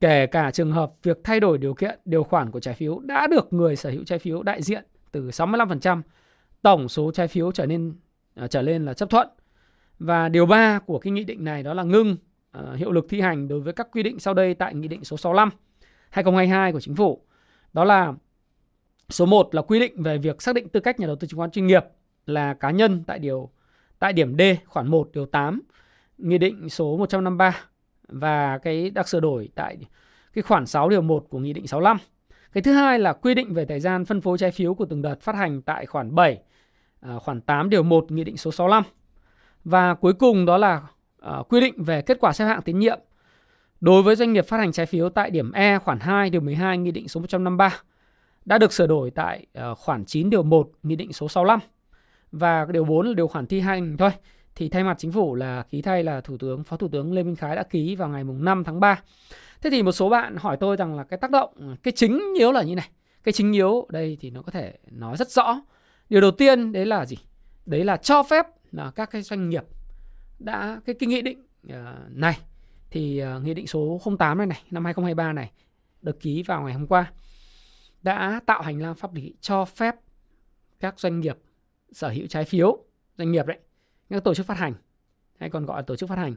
kể 0.00 0.26
cả 0.26 0.50
trường 0.50 0.72
hợp 0.72 0.92
việc 1.02 1.20
thay 1.24 1.40
đổi 1.40 1.58
điều 1.58 1.74
kiện 1.74 2.00
điều 2.04 2.24
khoản 2.24 2.50
của 2.50 2.60
trái 2.60 2.74
phiếu 2.74 2.98
đã 2.98 3.26
được 3.26 3.52
người 3.52 3.76
sở 3.76 3.90
hữu 3.90 4.04
trái 4.04 4.18
phiếu 4.18 4.42
đại 4.42 4.62
diện 4.62 4.84
từ 5.12 5.28
65% 5.28 6.02
tổng 6.62 6.88
số 6.88 7.10
trái 7.14 7.28
phiếu 7.28 7.52
trở 7.52 7.66
nên 7.66 7.94
à, 8.34 8.46
trở 8.46 8.62
lên 8.62 8.84
là 8.84 8.94
chấp 8.94 9.10
thuận. 9.10 9.28
Và 9.98 10.28
điều 10.28 10.46
3 10.46 10.78
của 10.78 10.98
cái 10.98 11.10
nghị 11.10 11.24
định 11.24 11.44
này 11.44 11.62
đó 11.62 11.74
là 11.74 11.82
ngưng 11.82 12.16
à, 12.50 12.62
hiệu 12.76 12.92
lực 12.92 13.06
thi 13.08 13.20
hành 13.20 13.48
đối 13.48 13.60
với 13.60 13.72
các 13.72 13.88
quy 13.92 14.02
định 14.02 14.18
sau 14.18 14.34
đây 14.34 14.54
tại 14.54 14.74
nghị 14.74 14.88
định 14.88 15.04
số 15.04 15.16
65 15.16 15.50
2022 16.10 16.72
của 16.72 16.80
chính 16.80 16.94
phủ. 16.94 17.22
Đó 17.72 17.84
là 17.84 18.12
số 19.08 19.26
1 19.26 19.54
là 19.54 19.62
quy 19.62 19.80
định 19.80 20.02
về 20.02 20.18
việc 20.18 20.42
xác 20.42 20.54
định 20.54 20.68
tư 20.68 20.80
cách 20.80 21.00
nhà 21.00 21.06
đầu 21.06 21.16
tư 21.16 21.26
chứng 21.26 21.38
khoán 21.38 21.50
chuyên 21.50 21.66
nghiệp 21.66 21.84
là 22.26 22.54
cá 22.54 22.70
nhân 22.70 23.04
tại 23.06 23.18
điều 23.18 23.50
tại 23.98 24.12
điểm 24.12 24.36
D 24.38 24.42
khoản 24.66 24.88
1 24.88 25.08
điều 25.12 25.26
8 25.26 25.60
Nghị 26.18 26.38
định 26.38 26.68
số 26.68 26.96
153 26.96 27.56
và 28.08 28.58
cái 28.58 28.90
đặc 28.90 29.08
sửa 29.08 29.20
đổi 29.20 29.48
tại 29.54 29.78
cái 30.32 30.42
khoản 30.42 30.66
6 30.66 30.88
điều 30.88 31.02
1 31.02 31.26
của 31.30 31.38
Nghị 31.38 31.52
định 31.52 31.66
65. 31.66 31.98
Cái 32.52 32.62
thứ 32.62 32.72
hai 32.72 32.98
là 32.98 33.12
quy 33.12 33.34
định 33.34 33.54
về 33.54 33.64
thời 33.64 33.80
gian 33.80 34.04
phân 34.04 34.20
phối 34.20 34.38
trái 34.38 34.50
phiếu 34.50 34.74
của 34.74 34.84
từng 34.84 35.02
đợt 35.02 35.20
phát 35.20 35.34
hành 35.34 35.62
tại 35.62 35.86
khoản 35.86 36.14
7 36.14 36.42
à, 37.00 37.18
khoản 37.18 37.40
8 37.40 37.70
điều 37.70 37.82
1 37.82 38.12
Nghị 38.12 38.24
định 38.24 38.36
số 38.36 38.52
65. 38.52 38.82
Và 39.64 39.94
cuối 39.94 40.12
cùng 40.12 40.46
đó 40.46 40.58
là 40.58 40.82
à, 41.20 41.38
quy 41.48 41.60
định 41.60 41.82
về 41.84 42.02
kết 42.02 42.18
quả 42.20 42.32
xếp 42.32 42.44
hạng 42.44 42.62
tín 42.62 42.78
nhiệm 42.78 42.98
đối 43.80 44.02
với 44.02 44.16
doanh 44.16 44.32
nghiệp 44.32 44.46
phát 44.46 44.56
hành 44.56 44.72
trái 44.72 44.86
phiếu 44.86 45.08
tại 45.08 45.30
điểm 45.30 45.52
E 45.52 45.78
khoản 45.78 46.00
2 46.00 46.30
điều 46.30 46.40
12 46.40 46.78
Nghị 46.78 46.90
định 46.90 47.08
số 47.08 47.20
153 47.20 47.80
đã 48.44 48.58
được 48.58 48.72
sửa 48.72 48.86
đổi 48.86 49.10
tại 49.10 49.46
ờ, 49.52 49.74
khoản 49.74 50.04
9 50.04 50.30
điều 50.30 50.42
1 50.42 50.70
Nghị 50.82 50.96
định 50.96 51.12
số 51.12 51.28
65 51.28 51.60
và 52.32 52.66
điều 52.72 52.84
4 52.84 53.06
là 53.06 53.14
điều 53.14 53.28
khoản 53.28 53.46
thi 53.46 53.60
hành 53.60 53.96
thôi. 53.96 54.10
Thì 54.54 54.68
thay 54.68 54.84
mặt 54.84 54.96
chính 54.98 55.12
phủ 55.12 55.34
là 55.34 55.62
ký 55.70 55.82
thay 55.82 56.04
là 56.04 56.20
Thủ 56.20 56.36
tướng 56.38 56.64
Phó 56.64 56.76
Thủ 56.76 56.88
tướng 56.88 57.12
Lê 57.12 57.22
Minh 57.22 57.36
Khái 57.36 57.56
đã 57.56 57.62
ký 57.62 57.96
vào 57.96 58.08
ngày 58.08 58.24
mùng 58.24 58.44
5 58.44 58.64
tháng 58.64 58.80
3. 58.80 59.02
Thế 59.62 59.70
thì 59.70 59.82
một 59.82 59.92
số 59.92 60.08
bạn 60.08 60.36
hỏi 60.36 60.56
tôi 60.56 60.76
rằng 60.76 60.96
là 60.96 61.04
cái 61.04 61.18
tác 61.18 61.30
động 61.30 61.76
cái 61.82 61.92
chính 61.96 62.34
yếu 62.38 62.52
là 62.52 62.62
như 62.62 62.74
này. 62.74 62.88
Cái 63.22 63.32
chính 63.32 63.52
yếu 63.52 63.86
đây 63.90 64.16
thì 64.20 64.30
nó 64.30 64.42
có 64.42 64.52
thể 64.52 64.78
nói 64.90 65.16
rất 65.16 65.30
rõ. 65.30 65.60
Điều 66.08 66.20
đầu 66.20 66.30
tiên 66.30 66.72
đấy 66.72 66.86
là 66.86 67.06
gì? 67.06 67.16
Đấy 67.66 67.84
là 67.84 67.96
cho 67.96 68.22
phép 68.22 68.46
là 68.72 68.90
các 68.90 69.10
cái 69.10 69.22
doanh 69.22 69.48
nghiệp 69.48 69.64
đã 70.38 70.80
cái, 70.86 70.94
cái 70.94 71.06
nghị 71.06 71.22
định 71.22 71.42
ờ, 71.68 71.94
này 72.08 72.38
thì 72.90 73.22
uh, 73.36 73.44
nghị 73.44 73.54
định 73.54 73.66
số 73.66 74.00
08 74.18 74.38
này 74.38 74.46
này 74.46 74.62
năm 74.70 74.84
2023 74.84 75.32
này 75.32 75.50
được 76.02 76.20
ký 76.20 76.42
vào 76.42 76.62
ngày 76.62 76.72
hôm 76.72 76.86
qua 76.86 77.12
đã 78.02 78.40
tạo 78.46 78.62
hành 78.62 78.82
lang 78.82 78.94
pháp 78.94 79.14
lý 79.14 79.34
cho 79.40 79.64
phép 79.64 79.94
các 80.80 81.00
doanh 81.00 81.20
nghiệp 81.20 81.38
sở 81.92 82.08
hữu 82.08 82.26
trái 82.26 82.44
phiếu 82.44 82.84
doanh 83.18 83.32
nghiệp 83.32 83.46
đấy 83.46 83.58
các 84.10 84.24
tổ 84.24 84.34
chức 84.34 84.46
phát 84.46 84.58
hành 84.58 84.74
hay 85.38 85.50
còn 85.50 85.66
gọi 85.66 85.78
là 85.78 85.82
tổ 85.82 85.96
chức 85.96 86.08
phát 86.08 86.18
hành 86.18 86.34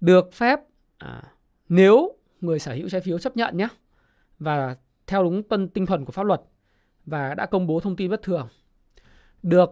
được 0.00 0.32
phép 0.32 0.60
à, 0.98 1.22
nếu 1.68 2.16
người 2.40 2.58
sở 2.58 2.74
hữu 2.74 2.88
trái 2.88 3.00
phiếu 3.00 3.18
chấp 3.18 3.36
nhận 3.36 3.56
nhé 3.56 3.68
và 4.38 4.76
theo 5.06 5.22
đúng 5.22 5.42
tân 5.42 5.68
tinh 5.68 5.86
thuần 5.86 6.04
của 6.04 6.12
pháp 6.12 6.22
luật 6.22 6.40
và 7.06 7.34
đã 7.34 7.46
công 7.46 7.66
bố 7.66 7.80
thông 7.80 7.96
tin 7.96 8.10
bất 8.10 8.22
thường 8.22 8.48
được 9.42 9.70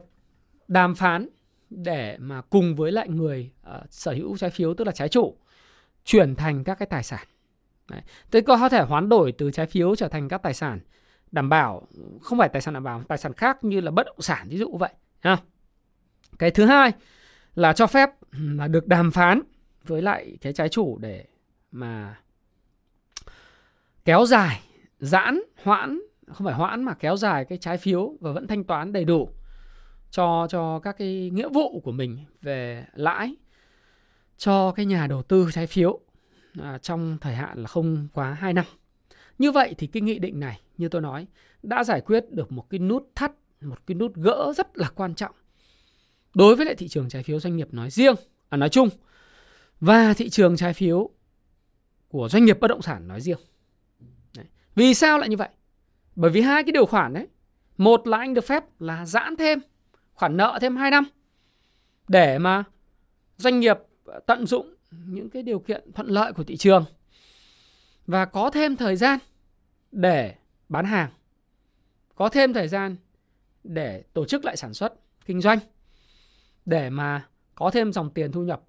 đàm 0.68 0.94
phán 0.94 1.28
để 1.70 2.16
mà 2.18 2.40
cùng 2.40 2.76
với 2.76 2.92
lại 2.92 3.08
người 3.08 3.50
uh, 3.70 3.82
sở 3.90 4.12
hữu 4.12 4.36
trái 4.36 4.50
phiếu 4.50 4.74
tức 4.74 4.84
là 4.84 4.92
trái 4.92 5.08
chủ 5.08 5.36
chuyển 6.04 6.34
thành 6.34 6.64
các 6.64 6.74
cái 6.78 6.86
tài 6.86 7.02
sản. 7.02 7.26
Đấy. 7.90 8.00
Thế 8.30 8.40
có 8.40 8.68
thể 8.68 8.82
hoán 8.82 9.08
đổi 9.08 9.32
từ 9.32 9.50
trái 9.50 9.66
phiếu 9.66 9.96
trở 9.96 10.08
thành 10.08 10.28
các 10.28 10.42
tài 10.42 10.54
sản 10.54 10.80
đảm 11.32 11.48
bảo 11.48 11.88
không 12.22 12.38
phải 12.38 12.48
tài 12.48 12.62
sản 12.62 12.74
đảm 12.74 12.84
bảo 12.84 13.02
tài 13.08 13.18
sản 13.18 13.32
khác 13.32 13.64
như 13.64 13.80
là 13.80 13.90
bất 13.90 14.06
động 14.06 14.20
sản 14.20 14.48
ví 14.48 14.58
dụ 14.58 14.76
vậy 14.76 14.92
ha. 15.20 15.36
Cái 16.38 16.50
thứ 16.50 16.66
hai 16.66 16.92
là 17.54 17.72
cho 17.72 17.86
phép 17.86 18.10
là 18.32 18.68
được 18.68 18.86
đàm 18.86 19.10
phán 19.10 19.40
với 19.84 20.02
lại 20.02 20.38
cái 20.40 20.52
trái 20.52 20.68
chủ 20.68 20.98
để 20.98 21.24
mà 21.72 22.18
kéo 24.04 24.26
dài, 24.26 24.60
giãn, 24.98 25.40
hoãn, 25.62 26.00
không 26.26 26.44
phải 26.44 26.54
hoãn 26.54 26.84
mà 26.84 26.94
kéo 26.94 27.16
dài 27.16 27.44
cái 27.44 27.58
trái 27.58 27.78
phiếu 27.78 28.16
và 28.20 28.32
vẫn 28.32 28.46
thanh 28.46 28.64
toán 28.64 28.92
đầy 28.92 29.04
đủ 29.04 29.30
cho 30.10 30.46
cho 30.50 30.78
các 30.78 30.96
cái 30.98 31.30
nghĩa 31.32 31.48
vụ 31.48 31.80
của 31.80 31.92
mình 31.92 32.18
về 32.42 32.86
lãi 32.94 33.34
cho 34.44 34.72
cái 34.72 34.86
nhà 34.86 35.06
đầu 35.06 35.22
tư 35.22 35.48
trái 35.52 35.66
phiếu 35.66 36.00
à, 36.60 36.78
trong 36.78 37.18
thời 37.20 37.34
hạn 37.34 37.58
là 37.58 37.68
không 37.68 38.08
quá 38.12 38.32
2 38.32 38.52
năm. 38.52 38.64
Như 39.38 39.52
vậy 39.52 39.74
thì 39.78 39.86
cái 39.86 40.00
nghị 40.00 40.18
định 40.18 40.40
này 40.40 40.60
như 40.76 40.88
tôi 40.88 41.02
nói 41.02 41.26
đã 41.62 41.84
giải 41.84 42.00
quyết 42.00 42.24
được 42.30 42.52
một 42.52 42.70
cái 42.70 42.80
nút 42.80 43.10
thắt, 43.14 43.32
một 43.60 43.86
cái 43.86 43.94
nút 43.94 44.14
gỡ 44.14 44.52
rất 44.56 44.78
là 44.78 44.90
quan 44.94 45.14
trọng 45.14 45.34
đối 46.34 46.56
với 46.56 46.66
lại 46.66 46.74
thị 46.74 46.88
trường 46.88 47.08
trái 47.08 47.22
phiếu 47.22 47.40
doanh 47.40 47.56
nghiệp 47.56 47.74
nói 47.74 47.90
riêng, 47.90 48.14
à 48.48 48.56
nói 48.56 48.68
chung 48.68 48.88
và 49.80 50.14
thị 50.14 50.30
trường 50.30 50.56
trái 50.56 50.74
phiếu 50.74 51.10
của 52.08 52.28
doanh 52.28 52.44
nghiệp 52.44 52.60
bất 52.60 52.68
động 52.68 52.82
sản 52.82 53.08
nói 53.08 53.20
riêng. 53.20 53.38
Đấy. 54.36 54.46
Vì 54.74 54.94
sao 54.94 55.18
lại 55.18 55.28
như 55.28 55.36
vậy? 55.36 55.48
Bởi 56.16 56.30
vì 56.30 56.40
hai 56.40 56.62
cái 56.62 56.72
điều 56.72 56.86
khoản 56.86 57.14
đấy, 57.14 57.28
một 57.76 58.06
là 58.06 58.18
anh 58.18 58.34
được 58.34 58.44
phép 58.44 58.64
là 58.80 59.06
giãn 59.06 59.36
thêm 59.36 59.58
khoản 60.14 60.36
nợ 60.36 60.58
thêm 60.60 60.76
2 60.76 60.90
năm 60.90 61.04
để 62.08 62.38
mà 62.38 62.64
doanh 63.36 63.60
nghiệp 63.60 63.78
tận 64.26 64.46
dụng 64.46 64.74
những 64.90 65.30
cái 65.30 65.42
điều 65.42 65.58
kiện 65.58 65.92
thuận 65.92 66.08
lợi 66.08 66.32
của 66.32 66.44
thị 66.44 66.56
trường 66.56 66.84
và 68.06 68.24
có 68.24 68.50
thêm 68.50 68.76
thời 68.76 68.96
gian 68.96 69.18
để 69.92 70.34
bán 70.68 70.84
hàng, 70.84 71.10
có 72.14 72.28
thêm 72.28 72.52
thời 72.52 72.68
gian 72.68 72.96
để 73.64 74.02
tổ 74.12 74.24
chức 74.24 74.44
lại 74.44 74.56
sản 74.56 74.74
xuất, 74.74 74.94
kinh 75.26 75.40
doanh 75.40 75.58
để 76.64 76.90
mà 76.90 77.28
có 77.54 77.70
thêm 77.70 77.92
dòng 77.92 78.10
tiền 78.10 78.32
thu 78.32 78.42
nhập. 78.42 78.62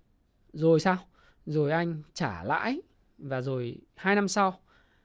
Rồi 0.53 0.79
sao? 0.79 0.97
Rồi 1.45 1.71
anh 1.71 2.03
trả 2.13 2.43
lãi 2.43 2.81
và 3.17 3.41
rồi 3.41 3.77
2 3.95 4.15
năm 4.15 4.27
sau 4.27 4.59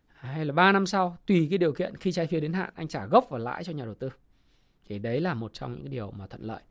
hay 0.08 0.44
là 0.44 0.52
3 0.52 0.72
năm 0.72 0.86
sau 0.86 1.16
tùy 1.26 1.46
cái 1.50 1.58
điều 1.58 1.72
kiện 1.72 1.96
khi 1.96 2.12
trái 2.12 2.26
phiếu 2.26 2.40
đến 2.40 2.52
hạn 2.52 2.70
anh 2.74 2.88
trả 2.88 3.06
gốc 3.06 3.26
và 3.30 3.38
lãi 3.38 3.64
cho 3.64 3.72
nhà 3.72 3.84
đầu 3.84 3.94
tư. 3.94 4.10
Thì 4.84 4.98
đấy 4.98 5.20
là 5.20 5.34
một 5.34 5.52
trong 5.54 5.72
những 5.72 5.82
cái 5.82 5.90
điều 5.90 6.10
mà 6.10 6.26
thuận 6.26 6.42
lợi. 6.42 6.62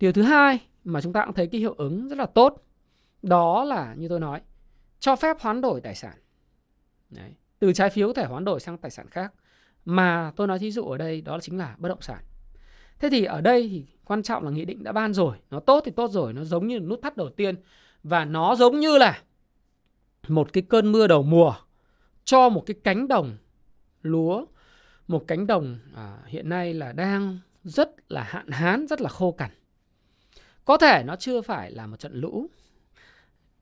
Điều 0.00 0.12
thứ 0.12 0.22
hai 0.22 0.58
mà 0.84 1.00
chúng 1.00 1.12
ta 1.12 1.24
cũng 1.24 1.34
thấy 1.34 1.46
cái 1.46 1.60
hiệu 1.60 1.74
ứng 1.78 2.08
rất 2.08 2.18
là 2.18 2.26
tốt 2.26 2.66
đó 3.28 3.64
là 3.64 3.94
như 3.94 4.08
tôi 4.08 4.20
nói 4.20 4.40
cho 4.98 5.16
phép 5.16 5.36
hoán 5.40 5.60
đổi 5.60 5.80
tài 5.80 5.94
sản. 5.94 6.16
Đấy. 7.10 7.34
Từ 7.58 7.72
trái 7.72 7.90
phiếu 7.90 8.06
có 8.06 8.14
thể 8.14 8.24
hoán 8.24 8.44
đổi 8.44 8.60
sang 8.60 8.78
tài 8.78 8.90
sản 8.90 9.08
khác. 9.10 9.32
Mà 9.84 10.32
tôi 10.36 10.46
nói 10.46 10.58
thí 10.58 10.70
dụ 10.70 10.84
ở 10.84 10.98
đây 10.98 11.20
đó 11.20 11.38
chính 11.40 11.58
là 11.58 11.76
bất 11.78 11.88
động 11.88 12.00
sản. 12.00 12.22
Thế 12.98 13.08
thì 13.10 13.24
ở 13.24 13.40
đây 13.40 13.68
thì 13.68 13.86
quan 14.04 14.22
trọng 14.22 14.44
là 14.44 14.50
nghị 14.50 14.64
định 14.64 14.84
đã 14.84 14.92
ban 14.92 15.14
rồi. 15.14 15.36
Nó 15.50 15.60
tốt 15.60 15.82
thì 15.84 15.90
tốt 15.90 16.10
rồi. 16.10 16.32
Nó 16.32 16.44
giống 16.44 16.66
như 16.66 16.78
nút 16.78 17.02
thắt 17.02 17.16
đầu 17.16 17.30
tiên. 17.30 17.54
Và 18.02 18.24
nó 18.24 18.56
giống 18.56 18.80
như 18.80 18.98
là 18.98 19.22
một 20.28 20.52
cái 20.52 20.62
cơn 20.68 20.92
mưa 20.92 21.06
đầu 21.06 21.22
mùa 21.22 21.54
cho 22.24 22.48
một 22.48 22.62
cái 22.66 22.76
cánh 22.84 23.08
đồng 23.08 23.36
lúa. 24.02 24.44
Một 25.08 25.24
cánh 25.28 25.46
đồng 25.46 25.78
à, 25.94 26.18
hiện 26.26 26.48
nay 26.48 26.74
là 26.74 26.92
đang 26.92 27.38
rất 27.64 27.90
là 28.08 28.22
hạn 28.22 28.48
hán, 28.48 28.86
rất 28.86 29.00
là 29.00 29.08
khô 29.08 29.32
cằn. 29.32 29.50
Có 30.64 30.76
thể 30.76 31.02
nó 31.06 31.16
chưa 31.16 31.40
phải 31.40 31.70
là 31.70 31.86
một 31.86 31.96
trận 31.96 32.20
lũ. 32.20 32.46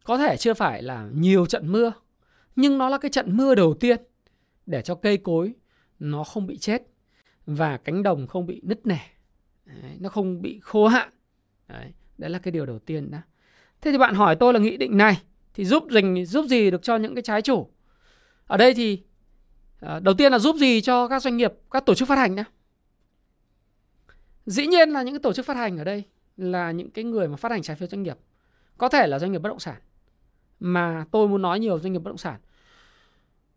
Có 0.05 0.19
thể 0.19 0.37
chưa 0.37 0.55
phải 0.55 0.83
là 0.83 1.09
nhiều 1.15 1.47
trận 1.47 1.73
mưa. 1.73 1.93
Nhưng 2.57 2.79
nó 2.79 2.89
là 2.89 2.99
cái 2.99 3.11
trận 3.11 3.37
mưa 3.37 3.55
đầu 3.55 3.75
tiên 3.75 4.01
để 4.67 4.83
cho 4.83 4.95
cây 4.95 5.17
cối 5.17 5.55
nó 5.99 6.25
không 6.25 6.47
bị 6.47 6.59
chết 6.59 6.83
và 7.47 7.77
cánh 7.77 8.03
đồng 8.03 8.27
không 8.27 8.47
bị 8.47 8.61
nứt 8.63 8.87
nẻ 8.87 9.09
Đấy, 9.65 9.97
nó 10.01 10.09
không 10.09 10.43
bị 10.43 10.61
khô 10.63 10.87
hạn 10.87 11.09
đấy, 11.69 11.93
đấy 12.19 12.31
là 12.31 12.39
cái 12.39 12.53
điều 12.53 12.67
đầu 12.67 12.79
tiên 12.79 13.11
đó 13.11 13.19
thế 13.81 13.91
thì 13.91 13.99
bạn 13.99 14.15
hỏi 14.15 14.37
tôi 14.37 14.53
là 14.53 14.59
nghị 14.59 14.77
định 14.77 14.97
này 14.97 15.23
thì 15.55 15.65
giúp 15.65 15.85
dành 15.91 16.25
giúp 16.27 16.47
gì 16.47 16.71
được 16.71 16.83
cho 16.83 16.97
những 16.97 17.15
cái 17.15 17.23
trái 17.23 17.43
chủ 17.43 17.69
ở 18.47 18.57
đây 18.57 18.75
thì 18.75 19.03
ờ, 19.81 20.01
đầu 20.01 20.15
tiên 20.15 20.33
là 20.33 20.39
giúp 20.39 20.57
gì 20.57 20.81
cho 20.81 21.09
các 21.09 21.23
doanh 21.23 21.37
nghiệp 21.37 21.53
các 21.71 21.87
tổ 21.87 21.95
chức 21.95 22.09
phát 22.09 22.19
hành 22.19 22.35
nhá 22.35 22.45
Dĩ 24.47 24.67
nhiên 24.67 24.91
là 24.91 25.03
những 25.03 25.15
cái 25.15 25.21
tổ 25.23 25.33
chức 25.33 25.47
phát 25.47 25.57
hành 25.57 25.79
ở 25.79 25.85
đây 25.85 26.05
là 26.37 26.71
những 26.71 26.91
cái 26.91 27.05
người 27.05 27.29
mà 27.29 27.37
phát 27.37 27.53
hành 27.53 27.63
trái 27.63 27.77
phiếu 27.77 27.89
doanh 27.89 28.03
nghiệp. 28.03 28.19
Có 28.79 28.89
thể 28.89 29.07
là 29.07 29.19
doanh 29.19 29.33
nghiệp 29.33 29.39
bất 29.39 29.49
động 29.49 29.59
sản. 29.59 29.81
Mà 30.65 31.05
tôi 31.11 31.29
muốn 31.29 31.43
nói 31.43 31.61
nhiều 31.61 31.79
doanh 31.79 31.93
nghiệp 31.93 31.99
bất 31.99 32.11
động 32.11 32.19
sản. 32.19 32.41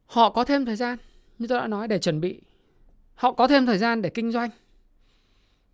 Họ 0.06 0.30
có 0.30 0.44
thêm 0.44 0.66
thời 0.66 0.76
gian, 0.76 0.98
như 1.40 1.48
tôi 1.48 1.60
đã 1.60 1.68
nói, 1.68 1.88
để 1.88 2.00
chuẩn 2.00 2.22
bị. 2.22 2.42
Họ 3.16 3.34
có 3.34 3.48
thêm 3.48 3.66
thời 3.66 3.78
gian 3.78 4.02
để 4.02 4.10
kinh 4.10 4.32
doanh. 4.32 4.50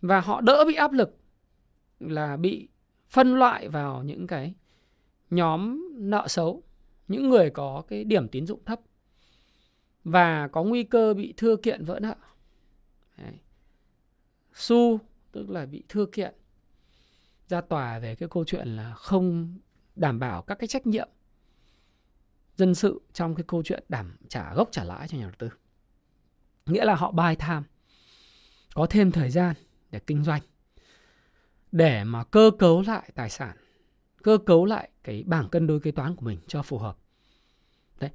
Và 0.01 0.19
họ 0.19 0.41
đỡ 0.41 0.63
bị 0.67 0.75
áp 0.75 0.91
lực 0.91 1.17
là 1.99 2.37
bị 2.37 2.67
phân 3.09 3.39
loại 3.39 3.69
vào 3.69 4.03
những 4.03 4.27
cái 4.27 4.53
nhóm 5.29 5.89
nợ 6.09 6.27
xấu. 6.27 6.63
Những 7.07 7.29
người 7.29 7.49
có 7.49 7.83
cái 7.87 8.03
điểm 8.03 8.27
tín 8.27 8.45
dụng 8.45 8.65
thấp. 8.65 8.79
Và 10.03 10.47
có 10.47 10.63
nguy 10.63 10.83
cơ 10.83 11.13
bị 11.13 11.33
thưa 11.37 11.55
kiện 11.55 11.85
vỡ 11.85 11.99
nợ. 12.01 12.15
Đấy. 13.17 13.33
Su 14.53 14.99
tức 15.31 15.49
là 15.49 15.65
bị 15.65 15.83
thưa 15.89 16.05
kiện 16.05 16.33
ra 17.47 17.61
tòa 17.61 17.99
về 17.99 18.15
cái 18.15 18.29
câu 18.29 18.43
chuyện 18.45 18.67
là 18.67 18.93
không 18.93 19.57
đảm 19.95 20.19
bảo 20.19 20.41
các 20.41 20.55
cái 20.55 20.67
trách 20.67 20.87
nhiệm 20.87 21.09
dân 22.55 22.75
sự 22.75 23.01
trong 23.13 23.35
cái 23.35 23.43
câu 23.47 23.63
chuyện 23.63 23.83
đảm 23.89 24.15
trả 24.27 24.53
gốc 24.53 24.69
trả 24.71 24.83
lãi 24.83 25.07
cho 25.07 25.17
nhà 25.17 25.23
đầu 25.23 25.35
tư. 25.37 25.49
Nghĩa 26.65 26.85
là 26.85 26.95
họ 26.95 27.11
buy 27.11 27.35
time, 27.35 27.61
có 28.73 28.85
thêm 28.85 29.11
thời 29.11 29.29
gian 29.29 29.55
để 29.91 29.99
kinh 29.99 30.23
doanh, 30.23 30.41
để 31.71 32.03
mà 32.03 32.23
cơ 32.23 32.51
cấu 32.59 32.81
lại 32.81 33.11
tài 33.15 33.29
sản, 33.29 33.57
cơ 34.23 34.37
cấu 34.45 34.65
lại 34.65 34.89
cái 35.03 35.23
bảng 35.27 35.49
cân 35.49 35.67
đối 35.67 35.79
kế 35.79 35.91
toán 35.91 36.15
của 36.15 36.25
mình 36.25 36.39
cho 36.47 36.61
phù 36.61 36.77
hợp. 36.77 36.97
Đấy. 37.99 38.09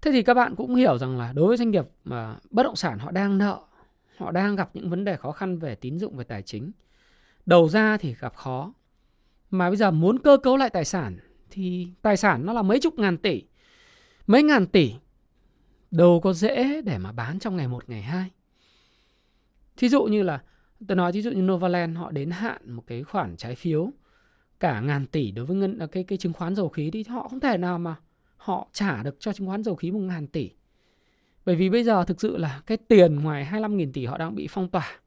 Thế 0.00 0.12
thì 0.12 0.22
các 0.22 0.34
bạn 0.34 0.54
cũng 0.56 0.74
hiểu 0.74 0.98
rằng 0.98 1.18
là 1.18 1.32
đối 1.32 1.48
với 1.48 1.56
doanh 1.56 1.70
nghiệp 1.70 1.84
mà 2.04 2.36
bất 2.50 2.62
động 2.62 2.76
sản 2.76 2.98
họ 2.98 3.10
đang 3.10 3.38
nợ, 3.38 3.60
họ 4.16 4.30
đang 4.30 4.56
gặp 4.56 4.70
những 4.74 4.90
vấn 4.90 5.04
đề 5.04 5.16
khó 5.16 5.32
khăn 5.32 5.58
về 5.58 5.74
tín 5.74 5.98
dụng 5.98 6.16
về 6.16 6.24
tài 6.24 6.42
chính. 6.42 6.72
Đầu 7.46 7.68
ra 7.68 7.96
thì 7.96 8.14
gặp 8.14 8.34
khó. 8.34 8.72
Mà 9.50 9.70
bây 9.70 9.76
giờ 9.76 9.90
muốn 9.90 10.18
cơ 10.18 10.36
cấu 10.42 10.56
lại 10.56 10.70
tài 10.70 10.84
sản 10.84 11.18
thì 11.50 11.88
tài 12.02 12.16
sản 12.16 12.46
nó 12.46 12.52
là 12.52 12.62
mấy 12.62 12.80
chục 12.80 12.94
ngàn 12.94 13.18
tỷ. 13.18 13.42
Mấy 14.30 14.42
ngàn 14.42 14.66
tỷ 14.66 14.94
đâu 15.90 16.20
có 16.20 16.32
dễ 16.32 16.82
để 16.82 16.98
mà 16.98 17.12
bán 17.12 17.38
trong 17.38 17.56
ngày 17.56 17.68
một 17.68 17.88
ngày 17.88 18.02
hai. 18.02 18.30
Thí 19.76 19.88
dụ 19.88 20.04
như 20.04 20.22
là 20.22 20.42
tôi 20.88 20.96
nói 20.96 21.12
thí 21.12 21.22
dụ 21.22 21.30
như 21.30 21.42
Novaland 21.42 21.98
họ 21.98 22.10
đến 22.10 22.30
hạn 22.30 22.72
một 22.72 22.82
cái 22.86 23.02
khoản 23.02 23.36
trái 23.36 23.54
phiếu 23.54 23.90
cả 24.60 24.80
ngàn 24.80 25.06
tỷ 25.06 25.30
đối 25.30 25.46
với 25.46 25.56
ngân 25.56 25.78
à, 25.78 25.86
cái 25.86 26.04
cái 26.04 26.18
chứng 26.18 26.32
khoán 26.32 26.56
dầu 26.56 26.68
khí 26.68 26.90
đi 26.90 27.04
họ 27.08 27.28
không 27.28 27.40
thể 27.40 27.56
nào 27.56 27.78
mà 27.78 27.94
họ 28.36 28.68
trả 28.72 29.02
được 29.02 29.16
cho 29.20 29.32
chứng 29.32 29.46
khoán 29.46 29.62
dầu 29.64 29.74
khí 29.74 29.90
một 29.90 30.00
ngàn 30.00 30.26
tỷ. 30.26 30.50
Bởi 31.44 31.56
vì 31.56 31.70
bây 31.70 31.84
giờ 31.84 32.04
thực 32.04 32.20
sự 32.20 32.36
là 32.36 32.62
cái 32.66 32.78
tiền 32.78 33.20
ngoài 33.20 33.48
25.000 33.52 33.92
tỷ 33.92 34.06
họ 34.06 34.18
đang 34.18 34.34
bị 34.34 34.46
phong 34.50 34.68
tỏa. 34.68 35.00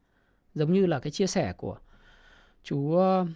Giống 0.55 0.73
như 0.73 0.85
là 0.85 0.99
cái 0.99 1.11
chia 1.11 1.27
sẻ 1.27 1.53
của 1.57 1.77
chú 2.63 2.77
uh, 2.77 3.27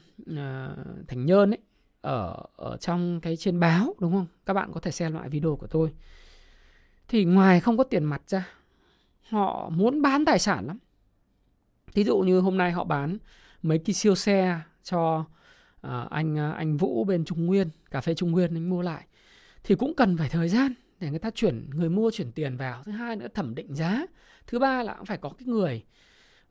Thành 1.07 1.25
Nhơn 1.25 1.51
ấy 1.51 1.59
ở 2.01 2.45
ở 2.55 2.77
trong 2.77 3.21
cái 3.21 3.37
trên 3.37 3.59
báo 3.59 3.95
đúng 3.99 4.11
không? 4.11 4.27
Các 4.45 4.53
bạn 4.53 4.71
có 4.73 4.79
thể 4.79 4.91
xem 4.91 5.13
lại 5.13 5.29
video 5.29 5.55
của 5.55 5.67
tôi. 5.67 5.93
Thì 7.07 7.25
ngoài 7.25 7.59
không 7.59 7.77
có 7.77 7.83
tiền 7.83 8.03
mặt 8.03 8.21
ra, 8.27 8.47
họ 9.29 9.69
muốn 9.69 10.01
bán 10.01 10.25
tài 10.25 10.39
sản 10.39 10.67
lắm. 10.67 10.77
Thí 11.93 12.03
dụ 12.03 12.17
như 12.19 12.39
hôm 12.39 12.57
nay 12.57 12.71
họ 12.71 12.83
bán 12.83 13.17
mấy 13.61 13.79
cái 13.79 13.93
siêu 13.93 14.15
xe 14.15 14.59
cho 14.83 15.25
uh, 15.87 16.09
anh 16.09 16.37
à, 16.37 16.51
anh 16.51 16.77
Vũ 16.77 17.03
bên 17.03 17.25
Trung 17.25 17.45
Nguyên, 17.45 17.69
cà 17.91 18.01
phê 18.01 18.13
Trung 18.13 18.31
Nguyên 18.31 18.53
anh 18.53 18.69
mua 18.69 18.81
lại 18.81 19.05
thì 19.63 19.75
cũng 19.75 19.93
cần 19.95 20.17
phải 20.17 20.29
thời 20.29 20.49
gian 20.49 20.73
để 20.99 21.09
người 21.09 21.19
ta 21.19 21.29
chuyển 21.29 21.69
người 21.73 21.89
mua 21.89 22.11
chuyển 22.11 22.31
tiền 22.31 22.57
vào 22.57 22.83
thứ 22.83 22.91
hai 22.91 23.15
nữa 23.15 23.27
thẩm 23.33 23.55
định 23.55 23.75
giá 23.75 24.05
thứ 24.47 24.59
ba 24.59 24.83
là 24.83 24.95
cũng 24.95 25.05
phải 25.05 25.17
có 25.17 25.29
cái 25.29 25.47
người 25.47 25.83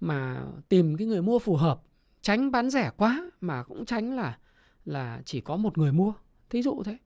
mà 0.00 0.44
tìm 0.68 0.96
cái 0.96 1.06
người 1.06 1.22
mua 1.22 1.38
phù 1.38 1.56
hợp 1.56 1.80
tránh 2.20 2.50
bán 2.50 2.70
rẻ 2.70 2.90
quá 2.96 3.30
mà 3.40 3.62
cũng 3.62 3.84
tránh 3.84 4.16
là 4.16 4.38
là 4.86 5.22
chỉ 5.24 5.40
có 5.40 5.56
một 5.56 5.78
người 5.78 5.92
mua 5.92 6.12
thí 6.50 6.62
dụ 6.62 6.82
thế 6.84 6.98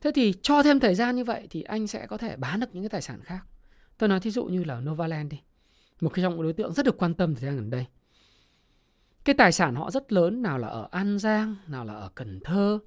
thế 0.00 0.10
thì 0.14 0.34
cho 0.42 0.62
thêm 0.62 0.80
thời 0.80 0.94
gian 0.94 1.16
như 1.16 1.24
vậy 1.24 1.46
thì 1.50 1.62
anh 1.62 1.86
sẽ 1.86 2.06
có 2.06 2.16
thể 2.16 2.36
bán 2.36 2.60
được 2.60 2.66
những 2.72 2.82
cái 2.82 2.88
tài 2.88 3.02
sản 3.02 3.20
khác 3.22 3.40
tôi 3.98 4.08
nói 4.08 4.20
thí 4.20 4.30
dụ 4.30 4.44
như 4.44 4.64
là 4.64 4.80
Novaland 4.80 5.32
đi 5.32 5.40
một 6.00 6.08
cái 6.14 6.22
trong 6.22 6.42
đối 6.42 6.52
tượng 6.52 6.72
rất 6.72 6.86
được 6.86 6.98
quan 6.98 7.14
tâm 7.14 7.34
thời 7.34 7.44
gian 7.44 7.56
gần 7.56 7.70
đây 7.70 7.86
cái 9.24 9.34
tài 9.34 9.52
sản 9.52 9.74
họ 9.74 9.90
rất 9.90 10.12
lớn 10.12 10.42
nào 10.42 10.58
là 10.58 10.68
ở 10.68 10.88
An 10.90 11.18
Giang 11.18 11.56
nào 11.66 11.84
là 11.84 11.94
ở 11.94 12.10
Cần 12.14 12.40
Thơ 12.44 12.78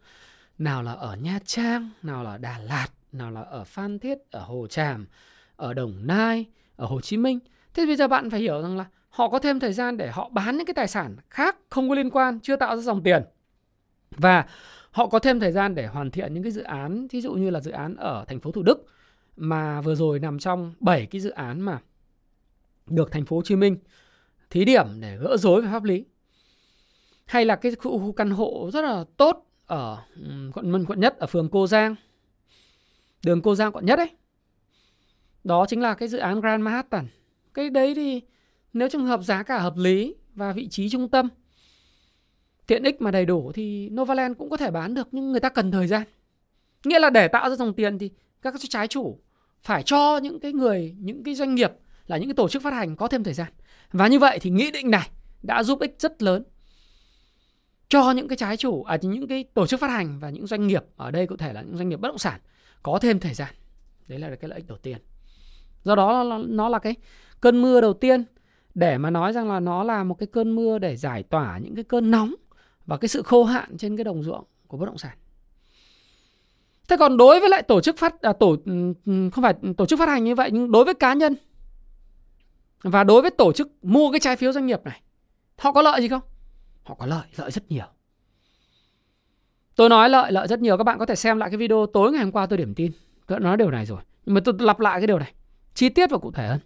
nào 0.57 0.83
là 0.83 0.91
ở 0.91 1.15
Nha 1.15 1.39
Trang 1.45 1.89
nào 2.03 2.23
là 2.23 2.37
Đà 2.37 2.57
Lạt 2.57 2.87
nào 3.11 3.31
là 3.31 3.41
ở 3.41 3.63
Phan 3.63 3.99
Thiết, 3.99 4.17
ở 4.31 4.39
Hồ 4.39 4.67
Tràm, 4.67 5.05
ở 5.55 5.73
Đồng 5.73 6.07
Nai, 6.07 6.45
ở 6.75 6.85
Hồ 6.85 7.01
Chí 7.01 7.17
Minh. 7.17 7.39
Thế 7.73 7.85
bây 7.85 7.95
giờ 7.95 8.07
bạn 8.07 8.29
phải 8.29 8.39
hiểu 8.39 8.61
rằng 8.61 8.77
là 8.77 8.85
họ 9.09 9.29
có 9.29 9.39
thêm 9.39 9.59
thời 9.59 9.73
gian 9.73 9.97
để 9.97 10.11
họ 10.11 10.29
bán 10.29 10.57
những 10.57 10.65
cái 10.65 10.73
tài 10.73 10.87
sản 10.87 11.15
khác 11.29 11.57
không 11.69 11.89
có 11.89 11.95
liên 11.95 12.09
quan, 12.09 12.39
chưa 12.39 12.55
tạo 12.55 12.75
ra 12.75 12.81
dòng 12.81 13.03
tiền. 13.03 13.23
Và 14.17 14.45
họ 14.91 15.07
có 15.07 15.19
thêm 15.19 15.39
thời 15.39 15.51
gian 15.51 15.75
để 15.75 15.87
hoàn 15.87 16.11
thiện 16.11 16.33
những 16.33 16.43
cái 16.43 16.51
dự 16.51 16.61
án, 16.61 17.07
thí 17.07 17.21
dụ 17.21 17.33
như 17.33 17.49
là 17.49 17.59
dự 17.59 17.71
án 17.71 17.95
ở 17.95 18.25
thành 18.27 18.39
phố 18.39 18.51
Thủ 18.51 18.63
Đức 18.63 18.85
mà 19.37 19.81
vừa 19.81 19.95
rồi 19.95 20.19
nằm 20.19 20.39
trong 20.39 20.73
7 20.79 21.05
cái 21.05 21.21
dự 21.21 21.29
án 21.29 21.61
mà 21.61 21.81
được 22.87 23.11
thành 23.11 23.25
phố 23.25 23.35
Hồ 23.35 23.41
Chí 23.41 23.55
Minh 23.55 23.77
thí 24.49 24.65
điểm 24.65 24.87
để 24.99 25.17
gỡ 25.17 25.37
rối 25.37 25.61
về 25.61 25.67
pháp 25.71 25.83
lý. 25.83 26.05
Hay 27.25 27.45
là 27.45 27.55
cái 27.55 27.75
khu 27.75 28.11
căn 28.11 28.29
hộ 28.29 28.69
rất 28.73 28.81
là 28.81 29.05
tốt 29.17 29.49
ở 29.65 30.03
quận 30.53 30.85
quận 30.85 30.99
nhất 30.99 31.17
ở 31.17 31.27
phường 31.27 31.49
Cô 31.49 31.67
Giang 31.67 31.95
đường 33.25 33.41
Cô 33.41 33.55
Giang 33.55 33.71
quận 33.71 33.85
nhất 33.85 33.99
ấy. 33.99 34.09
Đó 35.43 35.65
chính 35.67 35.81
là 35.81 35.93
cái 35.93 36.07
dự 36.07 36.17
án 36.17 36.41
Grand 36.41 36.63
Manhattan. 36.63 37.07
Cái 37.53 37.69
đấy 37.69 37.95
thì 37.95 38.21
nếu 38.73 38.89
trường 38.89 39.05
hợp 39.05 39.23
giá 39.23 39.43
cả 39.43 39.59
hợp 39.59 39.77
lý 39.77 40.15
và 40.35 40.51
vị 40.51 40.67
trí 40.67 40.89
trung 40.89 41.09
tâm 41.09 41.29
tiện 42.67 42.83
ích 42.83 43.01
mà 43.01 43.11
đầy 43.11 43.25
đủ 43.25 43.51
thì 43.51 43.89
Novaland 43.89 44.37
cũng 44.37 44.49
có 44.49 44.57
thể 44.57 44.71
bán 44.71 44.93
được 44.93 45.07
nhưng 45.11 45.31
người 45.31 45.39
ta 45.39 45.49
cần 45.49 45.71
thời 45.71 45.87
gian. 45.87 46.03
Nghĩa 46.85 46.99
là 46.99 47.09
để 47.09 47.27
tạo 47.27 47.49
ra 47.49 47.55
dòng 47.55 47.73
tiền 47.73 47.99
thì 47.99 48.11
các 48.41 48.53
trái 48.69 48.87
chủ 48.87 49.19
phải 49.61 49.83
cho 49.83 50.17
những 50.17 50.39
cái 50.39 50.53
người, 50.53 50.95
những 50.99 51.23
cái 51.23 51.35
doanh 51.35 51.55
nghiệp 51.55 51.71
là 52.07 52.17
những 52.17 52.29
cái 52.29 52.35
tổ 52.35 52.49
chức 52.49 52.61
phát 52.61 52.73
hành 52.73 52.95
có 52.95 53.07
thêm 53.07 53.23
thời 53.23 53.33
gian. 53.33 53.47
Và 53.91 54.07
như 54.07 54.19
vậy 54.19 54.39
thì 54.41 54.49
nghị 54.49 54.71
định 54.71 54.91
này 54.91 55.09
đã 55.43 55.63
giúp 55.63 55.79
ích 55.79 55.95
rất 55.99 56.21
lớn 56.21 56.43
cho 57.93 58.11
những 58.11 58.27
cái 58.27 58.37
trái 58.37 58.57
chủ 58.57 58.83
à 58.83 58.97
những 59.01 59.27
cái 59.27 59.43
tổ 59.53 59.67
chức 59.67 59.79
phát 59.79 59.87
hành 59.87 60.19
và 60.19 60.29
những 60.29 60.47
doanh 60.47 60.67
nghiệp 60.67 60.83
ở 60.95 61.11
đây 61.11 61.27
có 61.27 61.35
thể 61.37 61.53
là 61.53 61.61
những 61.61 61.77
doanh 61.77 61.89
nghiệp 61.89 61.99
bất 61.99 62.07
động 62.07 62.17
sản 62.17 62.39
có 62.83 62.99
thêm 63.01 63.19
thời 63.19 63.33
gian 63.33 63.53
đấy 64.07 64.19
là 64.19 64.35
cái 64.35 64.49
lợi 64.49 64.59
ích 64.59 64.67
đầu 64.67 64.77
tiên 64.77 64.97
do 65.83 65.95
đó 65.95 66.39
nó 66.47 66.69
là 66.69 66.79
cái 66.79 66.95
cơn 67.41 67.61
mưa 67.61 67.81
đầu 67.81 67.93
tiên 67.93 68.23
để 68.75 68.97
mà 68.97 69.09
nói 69.09 69.33
rằng 69.33 69.49
là 69.49 69.59
nó 69.59 69.83
là 69.83 70.03
một 70.03 70.15
cái 70.19 70.27
cơn 70.27 70.55
mưa 70.55 70.79
để 70.79 70.95
giải 70.95 71.23
tỏa 71.23 71.57
những 71.57 71.75
cái 71.75 71.83
cơn 71.83 72.11
nóng 72.11 72.35
và 72.85 72.97
cái 72.97 73.09
sự 73.09 73.21
khô 73.21 73.43
hạn 73.43 73.77
trên 73.77 73.97
cái 73.97 74.03
đồng 74.03 74.23
ruộng 74.23 74.43
của 74.67 74.77
bất 74.77 74.85
động 74.85 74.97
sản 74.97 75.17
thế 76.87 76.97
còn 76.97 77.17
đối 77.17 77.39
với 77.39 77.49
lại 77.49 77.63
tổ 77.63 77.81
chức 77.81 77.97
phát 77.97 78.21
à, 78.21 78.33
tổ 78.33 78.57
ừ, 78.65 78.93
ừ, 79.05 79.29
không 79.33 79.43
phải 79.43 79.53
tổ 79.77 79.85
chức 79.85 79.99
phát 79.99 80.09
hành 80.09 80.23
như 80.23 80.35
vậy 80.35 80.49
nhưng 80.53 80.71
đối 80.71 80.85
với 80.85 80.93
cá 80.93 81.13
nhân 81.13 81.35
và 82.83 83.03
đối 83.03 83.21
với 83.21 83.31
tổ 83.31 83.53
chức 83.53 83.71
mua 83.81 84.11
cái 84.11 84.19
trái 84.19 84.35
phiếu 84.35 84.51
doanh 84.51 84.65
nghiệp 84.65 84.79
này 84.83 85.01
họ 85.57 85.71
có 85.71 85.81
lợi 85.81 86.01
gì 86.01 86.07
không 86.07 86.21
họ 86.83 86.95
có 86.95 87.05
lợi 87.05 87.27
lợi 87.37 87.51
rất 87.51 87.71
nhiều 87.71 87.85
Tôi 89.75 89.89
nói 89.89 90.09
lợi 90.09 90.31
lợi 90.31 90.47
rất 90.47 90.59
nhiều 90.59 90.77
các 90.77 90.83
bạn 90.83 90.99
có 90.99 91.05
thể 91.05 91.15
xem 91.15 91.37
lại 91.37 91.49
cái 91.49 91.57
video 91.57 91.85
tối 91.93 92.11
ngày 92.11 92.23
hôm 92.23 92.31
qua 92.31 92.45
tôi 92.45 92.57
điểm 92.57 92.73
tin. 92.73 92.91
Tôi 93.27 93.39
đã 93.39 93.43
nói 93.43 93.57
điều 93.57 93.71
này 93.71 93.85
rồi. 93.85 93.99
Nhưng 94.25 94.35
mà 94.35 94.41
tôi 94.45 94.55
lặp 94.59 94.79
lại 94.79 94.99
cái 94.99 95.07
điều 95.07 95.19
này. 95.19 95.33
Chi 95.73 95.89
tiết 95.89 96.11
và 96.11 96.17
cụ 96.17 96.31
thể 96.31 96.47
hơn. 96.47 96.59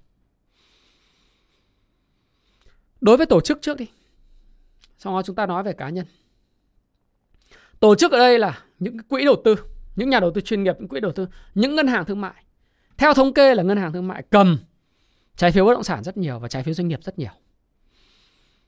Đối 3.02 3.18
với 3.18 3.26
tổ 3.26 3.42
chức 3.42 3.62
trước 3.62 3.78
đi. 3.78 3.88
Sau 4.98 5.14
đó 5.14 5.22
chúng 5.22 5.36
ta 5.36 5.46
nói 5.46 5.64
về 5.64 5.74
cá 5.74 5.90
nhân. 5.90 6.06
Tổ 7.80 7.96
chức 7.96 8.12
ở 8.12 8.18
đây 8.18 8.40
là 8.40 8.60
những 8.80 8.98
quỹ 8.98 9.26
đầu 9.26 9.36
tư, 9.46 9.56
những 9.96 10.10
nhà 10.10 10.20
đầu 10.20 10.32
tư 10.36 10.42
chuyên 10.42 10.64
nghiệp, 10.64 10.76
những 10.80 10.88
quỹ 10.88 11.00
đầu 11.00 11.12
tư, 11.12 11.28
những 11.56 11.76
ngân 11.76 11.88
hàng 11.88 12.06
thương 12.06 12.22
mại. 12.22 12.44
Theo 12.98 13.14
thống 13.14 13.34
kê 13.34 13.56
là 13.56 13.64
ngân 13.64 13.78
hàng 13.78 13.94
thương 13.94 14.08
mại 14.08 14.24
cầm 14.30 14.60
trái 15.36 15.52
phiếu 15.52 15.66
bất 15.66 15.74
động 15.74 15.84
sản 15.84 16.04
rất 16.04 16.18
nhiều 16.18 16.40
và 16.40 16.48
trái 16.48 16.64
phiếu 16.64 16.74
doanh 16.74 16.88
nghiệp 16.88 17.04
rất 17.04 17.20
nhiều. 17.20 17.32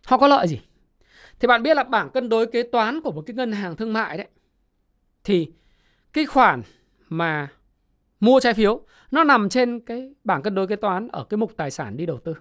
Họ 0.06 0.18
có 0.18 0.28
lợi 0.28 0.48
gì? 0.48 0.62
Thì 1.40 1.48
bạn 1.48 1.64
biết 1.64 1.78
là 1.78 1.84
bảng 1.84 2.10
cân 2.10 2.30
đối 2.30 2.46
kế 2.48 2.64
toán 2.64 3.02
của 3.02 3.12
một 3.12 3.22
cái 3.26 3.34
ngân 3.34 3.52
hàng 3.52 3.76
thương 3.76 3.94
mại 3.94 4.18
đấy 4.18 4.28
thì 5.24 5.52
cái 6.14 6.26
khoản 6.26 6.62
mà 7.10 7.48
mua 8.20 8.40
trái 8.40 8.54
phiếu 8.54 8.82
nó 9.12 9.24
nằm 9.24 9.50
trên 9.50 9.80
cái 9.80 10.14
bảng 10.24 10.42
cân 10.42 10.56
đối 10.56 10.68
kế 10.68 10.76
toán 10.76 11.08
ở 11.08 11.24
cái 11.24 11.38
mục 11.38 11.54
tài 11.58 11.72
sản 11.72 11.98
đi 11.98 12.06
đầu 12.06 12.20
tư. 12.20 12.36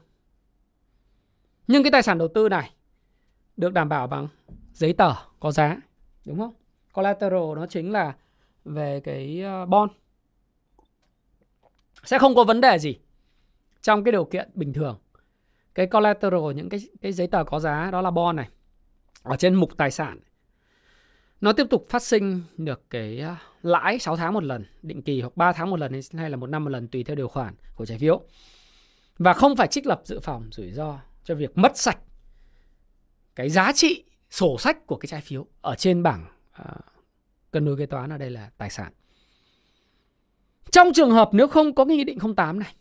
Nhưng 1.66 1.82
cái 1.82 1.90
tài 1.90 2.02
sản 2.02 2.18
đầu 2.18 2.28
tư 2.34 2.48
này 2.48 2.70
được 3.58 3.72
đảm 3.72 3.88
bảo 3.88 4.06
bằng 4.06 4.28
giấy 4.72 4.92
tờ 4.92 5.12
có 5.40 5.50
giá, 5.50 5.76
đúng 6.24 6.38
không? 6.38 6.54
Collateral 6.92 7.54
nó 7.56 7.66
chính 7.66 7.92
là 7.92 8.14
về 8.64 9.00
cái 9.00 9.42
ờ, 9.42 9.66
bond. 9.66 9.90
Sẽ 12.04 12.18
không 12.18 12.34
có 12.34 12.44
vấn 12.44 12.60
đề 12.60 12.78
gì 12.78 12.98
trong 13.82 14.04
cái 14.04 14.12
điều 14.12 14.24
kiện 14.24 14.50
bình 14.54 14.72
thường. 14.72 14.98
Cái 15.74 15.86
collateral 15.86 16.52
những 16.54 16.68
cái 16.68 16.80
cái 17.00 17.12
giấy 17.12 17.26
tờ 17.26 17.44
có 17.44 17.60
giá 17.60 17.90
đó 17.90 18.00
là 18.00 18.10
bond 18.10 18.36
này 18.36 18.48
ở 19.22 19.36
trên 19.36 19.54
mục 19.54 19.76
tài 19.76 19.90
sản 19.90 20.18
nó 21.40 21.52
tiếp 21.52 21.66
tục 21.70 21.86
phát 21.88 22.02
sinh 22.02 22.42
được 22.56 22.90
cái 22.90 23.18
ờ, 23.20 23.36
lãi 23.62 23.98
6 23.98 24.16
tháng 24.16 24.34
một 24.34 24.44
lần, 24.44 24.64
định 24.82 25.02
kỳ 25.02 25.20
hoặc 25.20 25.36
3 25.36 25.52
tháng 25.52 25.70
một 25.70 25.78
lần 25.78 26.00
hay 26.12 26.30
là 26.30 26.36
một 26.36 26.46
năm 26.46 26.64
một 26.64 26.70
lần 26.70 26.88
tùy 26.88 27.04
theo 27.04 27.16
điều 27.16 27.28
khoản 27.28 27.54
của 27.74 27.86
trái 27.86 27.98
phiếu. 27.98 28.22
Và 29.18 29.32
không 29.32 29.56
phải 29.56 29.68
trích 29.68 29.86
lập 29.86 30.00
dự 30.04 30.20
phòng 30.20 30.48
rủi 30.52 30.70
ro 30.70 30.98
cho 31.24 31.34
việc 31.34 31.58
mất 31.58 31.78
sạch 31.78 31.98
cái 33.38 33.50
giá 33.50 33.72
trị 33.72 34.04
sổ 34.30 34.58
sách 34.58 34.86
của 34.86 34.96
cái 34.96 35.06
trái 35.06 35.20
phiếu 35.20 35.46
ở 35.60 35.74
trên 35.74 36.02
bảng 36.02 36.26
à, 36.52 36.76
cân 37.50 37.64
đối 37.64 37.78
kế 37.78 37.86
toán 37.86 38.12
ở 38.12 38.18
đây 38.18 38.30
là 38.30 38.50
tài 38.56 38.70
sản. 38.70 38.92
Trong 40.70 40.92
trường 40.94 41.10
hợp 41.10 41.30
nếu 41.32 41.48
không 41.48 41.74
có 41.74 41.84
cái 41.84 41.96
nghị 41.96 42.04
định 42.04 42.18
08 42.36 42.58
này 42.58 42.76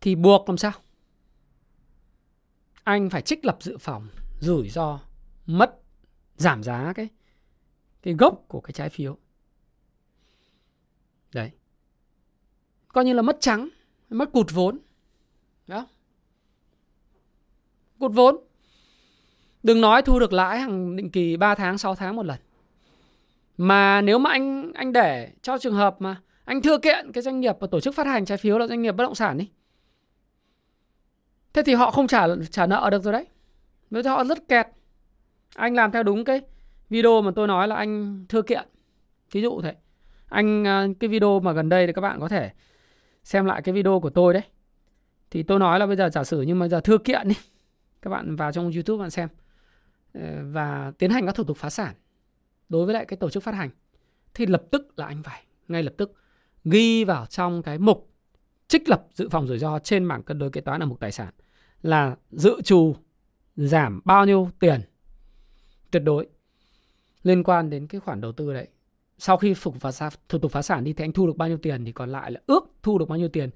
thì 0.00 0.14
buộc 0.14 0.48
làm 0.48 0.58
sao? 0.58 0.72
Anh 2.84 3.10
phải 3.10 3.22
trích 3.22 3.44
lập 3.44 3.58
dự 3.60 3.78
phòng 3.78 4.08
rủi 4.40 4.68
ro 4.68 5.00
mất 5.46 5.80
giảm 6.36 6.62
giá 6.62 6.92
cái 6.92 7.08
cái 8.02 8.14
gốc 8.14 8.44
của 8.48 8.60
cái 8.60 8.72
trái 8.72 8.88
phiếu. 8.88 9.18
Đấy. 11.32 11.50
Coi 12.88 13.04
như 13.04 13.12
là 13.12 13.22
mất 13.22 13.36
trắng, 13.40 13.68
mất 14.10 14.32
cụt 14.32 14.46
vốn. 14.52 14.78
Đó 15.66 15.86
cột 18.00 18.12
vốn. 18.14 18.36
Đừng 19.62 19.80
nói 19.80 20.02
thu 20.02 20.18
được 20.18 20.32
lãi 20.32 20.60
hàng 20.60 20.96
định 20.96 21.10
kỳ 21.10 21.36
3 21.36 21.54
tháng, 21.54 21.78
6 21.78 21.94
tháng 21.94 22.16
một 22.16 22.26
lần. 22.26 22.38
Mà 23.56 24.00
nếu 24.00 24.18
mà 24.18 24.30
anh 24.30 24.72
anh 24.72 24.92
để 24.92 25.32
cho 25.42 25.58
trường 25.58 25.74
hợp 25.74 25.96
mà 25.98 26.16
anh 26.44 26.62
thưa 26.62 26.78
kiện 26.78 27.12
cái 27.12 27.22
doanh 27.22 27.40
nghiệp 27.40 27.56
và 27.60 27.66
tổ 27.66 27.80
chức 27.80 27.94
phát 27.94 28.06
hành 28.06 28.24
trái 28.24 28.38
phiếu 28.38 28.58
là 28.58 28.66
doanh 28.66 28.82
nghiệp 28.82 28.92
bất 28.92 29.04
động 29.04 29.14
sản 29.14 29.38
đi. 29.38 29.50
Thế 31.52 31.62
thì 31.62 31.74
họ 31.74 31.90
không 31.90 32.06
trả 32.06 32.26
trả 32.50 32.66
nợ 32.66 32.88
được 32.90 33.02
rồi 33.02 33.12
đấy. 33.12 33.26
Với 33.90 34.02
họ 34.02 34.24
rất 34.24 34.48
kẹt. 34.48 34.66
Anh 35.54 35.74
làm 35.74 35.92
theo 35.92 36.02
đúng 36.02 36.24
cái 36.24 36.40
video 36.90 37.22
mà 37.22 37.30
tôi 37.36 37.46
nói 37.46 37.68
là 37.68 37.76
anh 37.76 38.24
thưa 38.28 38.42
kiện. 38.42 38.68
Ví 39.32 39.42
dụ 39.42 39.60
thế. 39.62 39.74
Anh 40.28 40.66
à, 40.66 40.86
cái 41.00 41.08
video 41.08 41.40
mà 41.40 41.52
gần 41.52 41.68
đây 41.68 41.86
thì 41.86 41.92
các 41.92 42.00
bạn 42.00 42.20
có 42.20 42.28
thể 42.28 42.50
xem 43.24 43.44
lại 43.44 43.62
cái 43.62 43.72
video 43.72 44.00
của 44.00 44.10
tôi 44.10 44.34
đấy. 44.34 44.42
Thì 45.30 45.42
tôi 45.42 45.58
nói 45.58 45.78
là 45.78 45.86
bây 45.86 45.96
giờ 45.96 46.08
giả 46.08 46.24
sử 46.24 46.42
nhưng 46.42 46.58
mà 46.58 46.68
giờ 46.68 46.80
thưa 46.80 46.98
kiện 46.98 47.28
đi. 47.28 47.34
Các 48.02 48.10
bạn 48.10 48.36
vào 48.36 48.52
trong 48.52 48.72
YouTube 48.72 49.00
bạn 49.00 49.10
xem. 49.10 49.28
Ờ, 50.14 50.20
và 50.50 50.92
tiến 50.98 51.10
hành 51.10 51.26
các 51.26 51.34
thủ 51.34 51.44
tục 51.44 51.56
phá 51.56 51.70
sản 51.70 51.94
đối 52.68 52.86
với 52.86 52.94
lại 52.94 53.04
cái 53.04 53.16
tổ 53.16 53.30
chức 53.30 53.42
phát 53.42 53.54
hành 53.54 53.70
thì 54.34 54.46
lập 54.46 54.62
tức 54.70 54.98
là 54.98 55.06
anh 55.06 55.22
phải, 55.22 55.44
ngay 55.68 55.82
lập 55.82 55.94
tức, 55.96 56.14
ghi 56.64 57.04
vào 57.04 57.26
trong 57.26 57.62
cái 57.62 57.78
mục 57.78 58.10
trích 58.68 58.88
lập 58.88 59.06
dự 59.14 59.28
phòng 59.28 59.46
rủi 59.46 59.58
ro 59.58 59.78
trên 59.78 60.08
bảng 60.08 60.22
cân 60.22 60.38
đối 60.38 60.50
kế 60.50 60.60
toán 60.60 60.82
ở 60.82 60.86
mục 60.86 61.00
tài 61.00 61.12
sản 61.12 61.32
là 61.82 62.16
dự 62.30 62.62
trù 62.64 62.96
giảm 63.56 64.00
bao 64.04 64.26
nhiêu 64.26 64.50
tiền 64.60 64.80
tuyệt 65.90 66.02
đối 66.02 66.26
liên 67.22 67.42
quan 67.42 67.70
đến 67.70 67.86
cái 67.86 68.00
khoản 68.00 68.20
đầu 68.20 68.32
tư 68.32 68.54
đấy. 68.54 68.68
Sau 69.18 69.36
khi 69.36 69.54
phục 69.54 69.80
và 69.80 69.90
thủ 70.28 70.38
tục 70.38 70.52
phá 70.52 70.62
sản 70.62 70.84
đi 70.84 70.92
thì 70.92 71.04
anh 71.04 71.12
thu 71.12 71.26
được 71.26 71.36
bao 71.36 71.48
nhiêu 71.48 71.58
tiền, 71.58 71.84
thì 71.84 71.92
còn 71.92 72.10
lại 72.10 72.30
là 72.30 72.40
ước 72.46 72.64
thu 72.82 72.98
được 72.98 73.08
bao 73.08 73.18
nhiêu 73.18 73.28
tiền. 73.28 73.50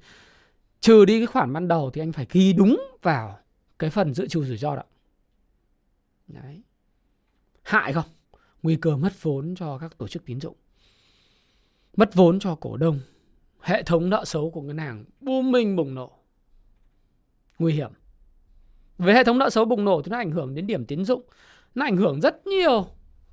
Trừ 0.80 1.04
đi 1.04 1.20
cái 1.20 1.26
khoản 1.26 1.52
ban 1.52 1.68
đầu 1.68 1.90
thì 1.90 2.02
anh 2.02 2.12
phải 2.12 2.26
ghi 2.30 2.52
đúng 2.52 2.82
vào 3.02 3.38
cái 3.82 3.90
phần 3.90 4.14
dự 4.14 4.26
trù 4.28 4.44
rủi 4.44 4.56
ro 4.56 4.76
đó. 4.76 4.82
Đấy. 6.26 6.62
Hại 7.62 7.92
không? 7.92 8.04
Nguy 8.62 8.76
cơ 8.76 8.96
mất 8.96 9.22
vốn 9.22 9.54
cho 9.54 9.78
các 9.78 9.98
tổ 9.98 10.08
chức 10.08 10.24
tín 10.24 10.40
dụng. 10.40 10.56
Mất 11.96 12.14
vốn 12.14 12.38
cho 12.38 12.54
cổ 12.54 12.76
đông. 12.76 13.00
Hệ 13.60 13.82
thống 13.82 14.10
nợ 14.10 14.24
xấu 14.24 14.50
của 14.50 14.60
ngân 14.62 14.78
hàng 14.78 15.04
bùng 15.20 15.52
minh 15.52 15.76
bùng 15.76 15.94
nổ. 15.94 16.18
Nguy 17.58 17.72
hiểm. 17.72 17.92
Với 18.98 19.14
hệ 19.14 19.24
thống 19.24 19.38
nợ 19.38 19.50
xấu 19.50 19.64
bùng 19.64 19.84
nổ 19.84 20.02
thì 20.02 20.10
nó 20.10 20.16
ảnh 20.16 20.30
hưởng 20.30 20.54
đến 20.54 20.66
điểm 20.66 20.86
tín 20.86 21.04
dụng. 21.04 21.22
Nó 21.74 21.84
ảnh 21.84 21.96
hưởng 21.96 22.20
rất 22.20 22.46
nhiều 22.46 22.86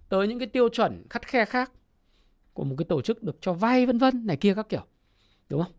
tới 0.10 0.27
những 0.27 0.39
cái 0.39 0.48
tiêu 0.48 0.70
chuẩn 0.70 1.03
khắt 1.10 1.27
khe 1.27 1.46
khác 1.46 1.72
của 2.53 2.63
một 2.63 2.75
cái 2.77 2.86
tổ 2.86 3.01
chức 3.01 3.24
được 3.24 3.38
cho 3.41 3.53
vay 3.53 3.86
vân 3.86 3.98
vân 3.98 4.25
này 4.25 4.38
kia 4.38 4.53
các 4.53 4.70
kiểu. 4.70 4.86
Đúng 5.50 5.63
không? 5.63 5.74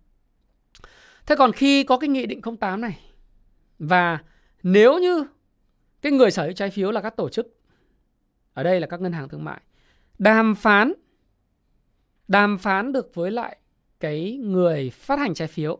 Thế 1.26 1.36
còn 1.36 1.52
khi 1.52 1.84
có 1.84 1.98
cái 1.98 2.08
nghị 2.08 2.26
định 2.26 2.40
08 2.60 2.80
này 2.80 3.00
và 3.78 4.18
nếu 4.62 4.98
như 4.98 5.26
cái 6.02 6.12
người 6.12 6.30
sở 6.30 6.44
hữu 6.44 6.52
trái 6.52 6.70
phiếu 6.70 6.90
là 6.90 7.00
các 7.00 7.16
tổ 7.16 7.28
chức, 7.28 7.56
ở 8.52 8.62
đây 8.62 8.80
là 8.80 8.86
các 8.86 9.00
ngân 9.00 9.12
hàng 9.12 9.28
thương 9.28 9.44
mại, 9.44 9.60
đàm 10.18 10.54
phán 10.54 10.92
đàm 12.28 12.58
phán 12.58 12.92
được 12.92 13.14
với 13.14 13.30
lại 13.30 13.56
cái 14.00 14.36
người 14.36 14.90
phát 14.90 15.18
hành 15.18 15.34
trái 15.34 15.48
phiếu 15.48 15.78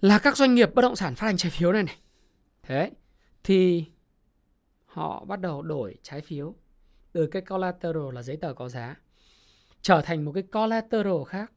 là 0.00 0.18
các 0.18 0.36
doanh 0.36 0.54
nghiệp 0.54 0.74
bất 0.74 0.82
động 0.82 0.96
sản 0.96 1.14
phát 1.14 1.26
hành 1.26 1.36
trái 1.36 1.50
phiếu 1.50 1.72
này 1.72 1.82
này. 1.82 1.96
Thế 2.62 2.90
thì 3.44 3.84
họ 4.86 5.24
bắt 5.24 5.40
đầu 5.40 5.62
đổi 5.62 5.96
trái 6.02 6.20
phiếu 6.20 6.54
từ 7.12 7.26
cái 7.26 7.42
collateral 7.42 8.12
là 8.12 8.22
giấy 8.22 8.36
tờ 8.36 8.54
có 8.54 8.68
giá 8.68 8.96
trở 9.82 10.00
thành 10.00 10.24
một 10.24 10.32
cái 10.32 10.42
collateral 10.42 11.24
khác. 11.26 11.52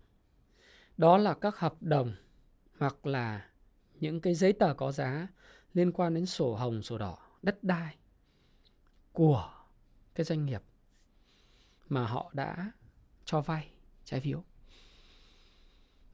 Đó 0.97 1.17
là 1.17 1.33
các 1.33 1.57
hợp 1.57 1.75
đồng 1.81 2.15
hoặc 2.77 3.05
là 3.05 3.45
những 3.99 4.21
cái 4.21 4.33
giấy 4.33 4.53
tờ 4.53 4.73
có 4.73 4.91
giá 4.91 5.27
liên 5.73 5.91
quan 5.91 6.13
đến 6.13 6.25
sổ 6.25 6.55
hồng 6.55 6.81
sổ 6.81 6.97
đỏ 6.97 7.17
đất 7.41 7.63
đai 7.63 7.95
của 9.11 9.49
cái 10.15 10.23
doanh 10.23 10.45
nghiệp 10.45 10.61
mà 11.89 12.05
họ 12.05 12.31
đã 12.33 12.71
cho 13.25 13.41
vay 13.41 13.67
trái 14.03 14.19
phiếu. 14.19 14.43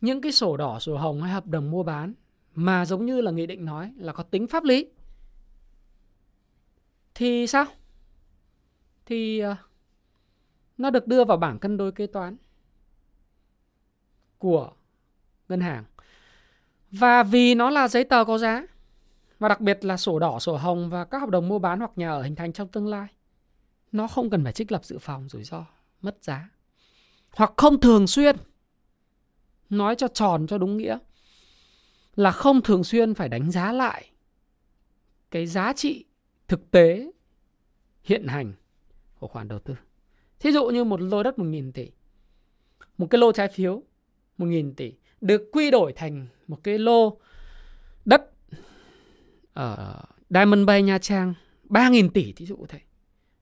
Những 0.02 0.22
cái 0.22 0.32
sổ 0.32 0.58
đỏ, 0.58 0.80
sổ 0.80 0.98
hồng 0.98 1.22
hay 1.22 1.32
hợp 1.32 1.48
đồng 1.48 1.72
mua 1.72 1.84
bán 1.84 2.13
mà 2.54 2.86
giống 2.86 3.06
như 3.06 3.22
là 3.22 3.32
nghị 3.32 3.46
định 3.48 3.65
nói 3.65 3.94
là 3.98 4.13
có 4.13 4.24
tính 4.24 4.48
pháp 4.48 4.63
lý 4.63 4.88
thì 7.15 7.48
sao? 7.48 7.65
Thì 9.06 9.39
ờ, 9.39 9.56
nó 10.78 10.89
được 10.89 11.08
đưa 11.08 11.26
vào 11.26 11.38
bảng 11.38 11.60
cân 11.60 11.78
đối 11.78 11.91
kế 11.91 12.08
toán 12.08 12.38
của 14.38 14.72
ngân 15.50 15.62
hàng. 15.62 15.86
Và 16.92 17.24
vì 17.24 17.56
nó 17.56 17.70
là 17.70 17.88
giấy 17.88 18.04
tờ 18.04 18.26
có 18.26 18.38
giá 18.38 18.66
và 19.40 19.50
đặc 19.50 19.62
biệt 19.62 19.86
là 19.86 19.98
sổ 19.98 20.20
đỏ, 20.20 20.40
sổ 20.40 20.58
hồng 20.58 20.90
và 20.90 21.06
các 21.06 21.20
hợp 21.20 21.30
đồng 21.30 21.48
mua 21.48 21.60
bán 21.60 21.80
hoặc 21.80 21.92
nhà 21.96 22.12
ở 22.12 22.22
hình 22.24 22.36
thành 22.36 22.54
trong 22.54 22.68
tương 22.68 22.88
lai. 22.88 23.08
Nó 23.92 24.08
không 24.08 24.30
cần 24.30 24.44
phải 24.44 24.54
trích 24.54 24.72
lập 24.72 24.86
dự 24.86 24.98
phòng 25.00 25.30
rủi 25.30 25.44
ro, 25.44 25.66
mất 26.02 26.18
giá. 26.22 26.50
Hoặc 27.32 27.54
không 27.58 27.82
thường 27.82 28.08
xuyên. 28.08 28.36
Nói 29.70 29.96
cho 29.96 30.08
tròn 30.08 30.48
cho 30.48 30.58
đúng 30.58 30.78
nghĩa. 30.78 30.98
Là 32.16 32.32
không 32.32 32.62
thường 32.62 32.84
xuyên 32.84 33.14
phải 33.14 33.30
đánh 33.30 33.52
giá 33.52 33.72
lại 33.72 34.12
cái 35.32 35.48
giá 35.48 35.74
trị 35.74 36.06
thực 36.48 36.72
tế 36.72 37.12
hiện 38.04 38.28
hành 38.28 38.54
của 39.20 39.28
khoản 39.28 39.48
đầu 39.48 39.60
tư. 39.60 39.76
Thí 40.40 40.52
dụ 40.52 40.70
như 40.70 40.84
một 40.84 41.02
lô 41.02 41.24
đất 41.24 41.38
1.000 41.38 41.72
tỷ. 41.72 41.92
Một 42.98 43.08
cái 43.10 43.20
lô 43.20 43.32
trái 43.32 43.48
phiếu 43.48 43.84
1.000 44.38 44.74
tỷ 44.74 44.94
được 45.22 45.42
quy 45.52 45.72
đổi 45.72 45.94
thành 45.94 46.28
một 46.52 46.64
cái 46.64 46.78
lô 46.78 47.18
đất 48.06 48.32
ở 49.54 50.02
Diamond 50.30 50.68
Bay 50.68 50.82
Nha 50.82 50.98
Trang 50.98 51.34
3.000 51.70 52.10
tỷ 52.10 52.34
thí 52.34 52.46
dụ 52.46 52.66
thế. 52.70 52.80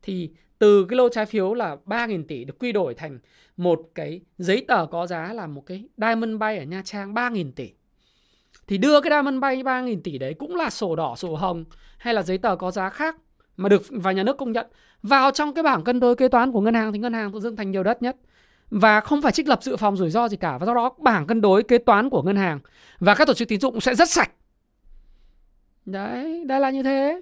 Thì 0.02 0.32
từ 0.60 0.86
cái 0.89 0.98
lô 0.98 1.10
trái 1.10 1.26
phiếu 1.26 1.54
là 1.54 1.78
3.000 1.86 2.24
tỷ 2.28 2.43
được 2.43 2.60
quy 2.60 2.72
đổi 2.72 2.93
thành 2.93 3.19
một 3.58 3.82
cái 3.95 4.22
giấy 4.38 4.65
tờ 4.67 4.86
có 4.86 5.08
giá 5.08 5.34
là 5.34 5.48
một 5.48 5.65
cái 5.65 5.84
Diamond 5.98 6.39
Bay 6.39 6.58
ở 6.58 6.63
Nha 6.63 6.82
Trang 6.86 7.13
3.000 7.13 7.52
tỷ. 7.52 7.72
Thì 8.67 8.78
đưa 8.78 9.02
cái 9.02 9.12
Diamond 9.12 9.41
Bay 9.41 9.63
3.000 9.63 10.02
tỷ 10.04 10.17
đấy 10.17 10.34
cũng 10.34 10.56
là 10.56 10.69
sổ 10.69 10.95
đỏ, 10.95 11.15
sổ 11.15 11.36
hồng 11.36 11.65
hay 11.98 12.13
là 12.13 12.22
giấy 12.22 12.38
tờ 12.38 12.56
có 12.56 12.72
giá 12.72 12.89
khác 12.89 13.15
mà 13.58 13.69
được 13.69 13.82
và 13.89 14.12
nhà 14.12 14.24
nước 14.24 14.38
công 14.38 14.52
nhận 14.52 14.67
vào 15.04 15.32
trong 15.32 15.54
cái 15.54 15.63
bảng 15.63 15.84
cân 15.84 16.00
đối 16.00 16.15
kế 16.15 16.28
toán 16.28 16.52
của 16.52 16.62
ngân 16.62 16.74
hàng 16.74 16.93
thì 16.93 17.00
ngân 17.00 17.13
hàng 17.13 17.32
tự 17.34 17.39
dưng 17.39 17.56
thành 17.56 17.72
nhiều 17.72 17.84
đất 17.84 18.02
nhất 18.02 18.17
và 18.69 19.01
không 19.01 19.21
phải 19.21 19.32
trích 19.32 19.47
lập 19.47 19.63
dự 19.63 19.77
phòng 19.77 19.97
rủi 19.97 20.10
ro 20.10 20.27
gì 20.27 20.38
cả. 20.38 20.58
Và 20.58 20.65
do 20.65 20.73
đó 20.73 20.95
bảng 20.97 21.27
cân 21.27 21.41
đối 21.41 21.63
kế 21.63 21.77
toán 21.77 22.10
của 22.10 22.21
ngân 22.23 22.36
hàng 22.36 22.60
và 22.99 23.15
các 23.15 23.27
tổ 23.27 23.34
chức 23.34 23.47
tín 23.47 23.60
dụng 23.60 23.82
sẽ 23.82 23.95
rất 23.95 24.10
sạch. 24.10 24.32
Đấy 25.86 26.45
đây 26.45 26.60
là 26.60 26.69
như 26.69 26.84
thế. 26.84 27.21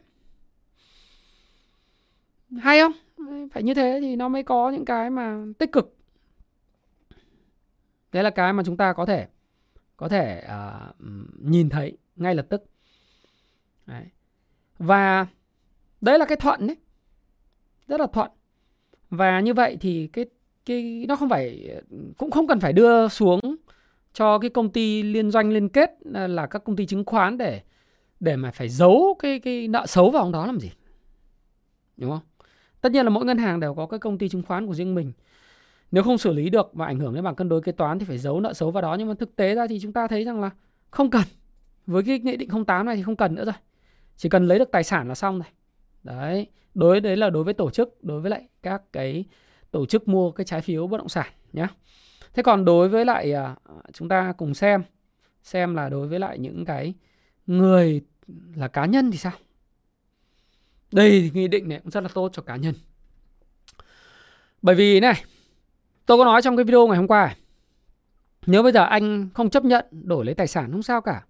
Hay 2.59 2.79
không? 2.79 2.91
Phải 3.51 3.63
như 3.63 3.73
thế 3.73 3.99
thì 4.01 4.15
nó 4.15 4.27
mới 4.27 4.43
có 4.43 4.69
những 4.69 4.85
cái 4.85 5.09
mà 5.09 5.37
tích 5.57 5.71
cực. 5.71 5.95
Đấy 8.11 8.23
là 8.23 8.29
cái 8.29 8.53
mà 8.53 8.63
chúng 8.65 8.77
ta 8.77 8.93
có 8.93 9.05
thể 9.05 9.27
có 9.97 10.09
thể 10.09 10.43
uh, 10.45 10.95
nhìn 11.39 11.69
thấy 11.69 11.97
ngay 12.15 12.35
lập 12.35 12.45
tức. 12.49 12.63
Đấy. 13.85 14.05
và 14.79 15.27
đấy 16.01 16.19
là 16.19 16.25
cái 16.25 16.37
thuận 16.37 16.67
đấy 16.67 16.77
rất 17.87 17.99
là 17.99 18.07
thuận. 18.13 18.31
Và 19.09 19.39
như 19.39 19.53
vậy 19.53 19.77
thì 19.81 20.09
cái 20.13 20.25
cái, 20.67 21.05
nó 21.07 21.15
không 21.15 21.29
phải, 21.29 21.75
cũng 22.17 22.31
không 22.31 22.47
cần 22.47 22.59
phải 22.59 22.73
đưa 22.73 23.07
xuống 23.07 23.39
cho 24.13 24.39
cái 24.39 24.49
công 24.49 24.71
ty 24.71 25.03
liên 25.03 25.31
doanh 25.31 25.49
liên 25.49 25.69
kết 25.69 25.91
à, 26.13 26.27
là 26.27 26.47
các 26.47 26.63
công 26.63 26.75
ty 26.75 26.85
chứng 26.85 27.05
khoán 27.05 27.37
để 27.37 27.61
để 28.19 28.35
mà 28.35 28.51
phải 28.51 28.69
giấu 28.69 29.15
cái 29.19 29.39
cái 29.39 29.67
nợ 29.67 29.85
xấu 29.85 30.11
vào 30.11 30.31
đó 30.31 30.45
làm 30.45 30.59
gì? 30.59 30.71
Đúng 31.97 32.11
không? 32.11 32.19
Tất 32.81 32.91
nhiên 32.91 33.05
là 33.05 33.09
mỗi 33.09 33.25
ngân 33.25 33.37
hàng 33.37 33.59
đều 33.59 33.73
có 33.73 33.85
cái 33.85 33.99
công 33.99 34.17
ty 34.17 34.29
chứng 34.29 34.43
khoán 34.43 34.67
của 34.67 34.73
riêng 34.73 34.95
mình. 34.95 35.11
Nếu 35.91 36.03
không 36.03 36.17
xử 36.17 36.33
lý 36.33 36.49
được 36.49 36.69
và 36.73 36.85
ảnh 36.85 36.99
hưởng 36.99 37.13
đến 37.13 37.23
bảng 37.23 37.35
cân 37.35 37.49
đối 37.49 37.61
kế 37.61 37.71
toán 37.71 37.99
thì 37.99 38.05
phải 38.05 38.17
giấu 38.17 38.39
nợ 38.39 38.53
xấu 38.53 38.71
vào 38.71 38.81
đó, 38.81 38.95
nhưng 38.99 39.07
mà 39.07 39.13
thực 39.19 39.35
tế 39.35 39.55
ra 39.55 39.67
thì 39.67 39.79
chúng 39.79 39.93
ta 39.93 40.07
thấy 40.07 40.23
rằng 40.23 40.41
là 40.41 40.49
không 40.91 41.09
cần. 41.09 41.23
Với 41.85 42.03
cái 42.03 42.19
nghị 42.19 42.37
định 42.37 42.49
08 42.65 42.85
này 42.85 42.95
thì 42.95 43.03
không 43.03 43.15
cần 43.15 43.35
nữa 43.35 43.45
rồi. 43.45 43.55
Chỉ 44.15 44.29
cần 44.29 44.47
lấy 44.47 44.59
được 44.59 44.71
tài 44.71 44.83
sản 44.83 45.07
là 45.07 45.15
xong 45.15 45.39
rồi 45.39 45.47
đấy, 46.03 46.47
đối, 46.73 46.99
đấy 46.99 47.17
là 47.17 47.29
đối 47.29 47.43
với 47.43 47.53
tổ 47.53 47.69
chức, 47.69 48.03
đối 48.03 48.21
với 48.21 48.31
lại 48.31 48.47
các 48.63 48.81
cái 48.93 49.25
tổ 49.71 49.85
chức 49.85 50.07
mua 50.07 50.31
cái 50.31 50.45
trái 50.45 50.61
phiếu 50.61 50.87
bất 50.87 50.97
động 50.97 51.09
sản 51.09 51.27
nhé 51.53 51.67
thế 52.33 52.43
còn 52.43 52.65
đối 52.65 52.89
với 52.89 53.05
lại 53.05 53.33
à, 53.33 53.55
chúng 53.93 54.09
ta 54.09 54.33
cùng 54.37 54.53
xem 54.53 54.83
xem 55.43 55.75
là 55.75 55.89
đối 55.89 56.07
với 56.07 56.19
lại 56.19 56.39
những 56.39 56.65
cái 56.65 56.93
người 57.47 58.01
là 58.55 58.67
cá 58.67 58.85
nhân 58.85 59.11
thì 59.11 59.17
sao? 59.17 59.31
Đây 60.91 61.09
thì 61.11 61.31
nghị 61.33 61.47
định 61.47 61.69
này 61.69 61.79
cũng 61.83 61.91
rất 61.91 62.01
là 62.03 62.09
tốt 62.13 62.29
cho 62.33 62.41
cá 62.41 62.55
nhân. 62.55 62.73
Bởi 64.61 64.75
vì 64.75 64.99
này 64.99 65.23
tôi 66.05 66.17
có 66.17 66.25
nói 66.25 66.41
trong 66.41 66.57
cái 66.57 66.63
video 66.63 66.87
ngày 66.87 66.97
hôm 66.97 67.07
qua 67.07 67.35
nếu 68.45 68.63
bây 68.63 68.71
giờ 68.71 68.85
anh 68.85 69.29
không 69.33 69.49
chấp 69.49 69.65
nhận 69.65 69.85
đổi 69.91 70.25
lấy 70.25 70.35
tài 70.35 70.47
sản 70.47 70.71
không 70.71 70.83
sao 70.83 71.01
cả 71.01 71.25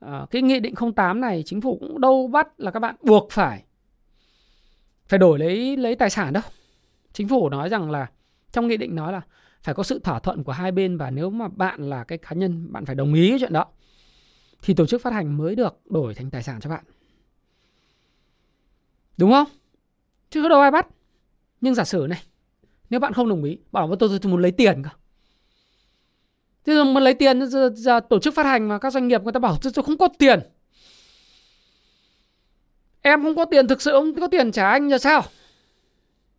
à, 0.00 0.26
cái 0.30 0.42
nghị 0.42 0.60
định 0.60 0.74
08 0.96 1.20
này 1.20 1.42
chính 1.46 1.60
phủ 1.60 1.78
cũng 1.80 2.00
đâu 2.00 2.28
bắt 2.28 2.48
là 2.60 2.70
các 2.70 2.80
bạn 2.80 2.96
buộc 3.02 3.28
phải 3.30 3.64
phải 5.08 5.18
đổi 5.18 5.38
lấy 5.38 5.76
lấy 5.76 5.94
tài 5.94 6.10
sản 6.10 6.32
đâu 6.32 6.42
chính 7.16 7.28
phủ 7.28 7.48
nói 7.48 7.68
rằng 7.68 7.90
là 7.90 8.06
trong 8.52 8.68
nghị 8.68 8.76
định 8.76 8.94
nói 8.94 9.12
là 9.12 9.20
phải 9.62 9.74
có 9.74 9.82
sự 9.82 9.98
thỏa 9.98 10.18
thuận 10.18 10.44
của 10.44 10.52
hai 10.52 10.72
bên 10.72 10.96
và 10.96 11.10
nếu 11.10 11.30
mà 11.30 11.48
bạn 11.48 11.90
là 11.90 12.04
cái 12.04 12.18
cá 12.18 12.30
nhân 12.32 12.72
bạn 12.72 12.86
phải 12.86 12.94
đồng 12.94 13.14
ý 13.14 13.28
cái 13.28 13.38
chuyện 13.38 13.52
đó 13.52 13.66
thì 14.62 14.74
tổ 14.74 14.86
chức 14.86 15.02
phát 15.02 15.12
hành 15.12 15.36
mới 15.36 15.54
được 15.54 15.80
đổi 15.84 16.14
thành 16.14 16.30
tài 16.30 16.42
sản 16.42 16.60
cho 16.60 16.70
bạn. 16.70 16.84
Đúng 19.16 19.30
không? 19.30 19.46
Chứ 20.30 20.42
có 20.42 20.48
đâu 20.48 20.60
ai 20.60 20.70
bắt. 20.70 20.86
Nhưng 21.60 21.74
giả 21.74 21.84
sử 21.84 22.06
này 22.10 22.22
nếu 22.90 23.00
bạn 23.00 23.12
không 23.12 23.28
đồng 23.28 23.44
ý 23.44 23.58
bảo 23.72 23.96
tôi, 23.98 24.08
tôi, 24.08 24.18
tôi 24.18 24.32
muốn 24.32 24.42
lấy 24.42 24.52
tiền 24.52 24.82
cơ. 24.82 24.90
Thế 26.66 26.74
rồi 26.74 26.84
muốn 26.84 27.02
lấy 27.02 27.14
tiền 27.14 27.46
giờ, 27.46 27.70
giờ 27.74 28.00
tổ 28.00 28.18
chức 28.18 28.34
phát 28.34 28.46
hành 28.46 28.68
mà 28.68 28.78
các 28.78 28.92
doanh 28.92 29.08
nghiệp 29.08 29.22
người 29.22 29.32
ta 29.32 29.40
bảo 29.40 29.56
tôi, 29.62 29.72
tôi 29.74 29.84
không 29.84 29.98
có 29.98 30.08
tiền. 30.18 30.40
Em 33.02 33.22
không 33.22 33.36
có 33.36 33.44
tiền 33.44 33.68
thực 33.68 33.82
sự 33.82 33.90
không 33.90 34.20
có 34.20 34.28
tiền 34.28 34.52
trả 34.52 34.70
anh 34.70 34.90
giờ 34.90 34.98
sao? 34.98 35.22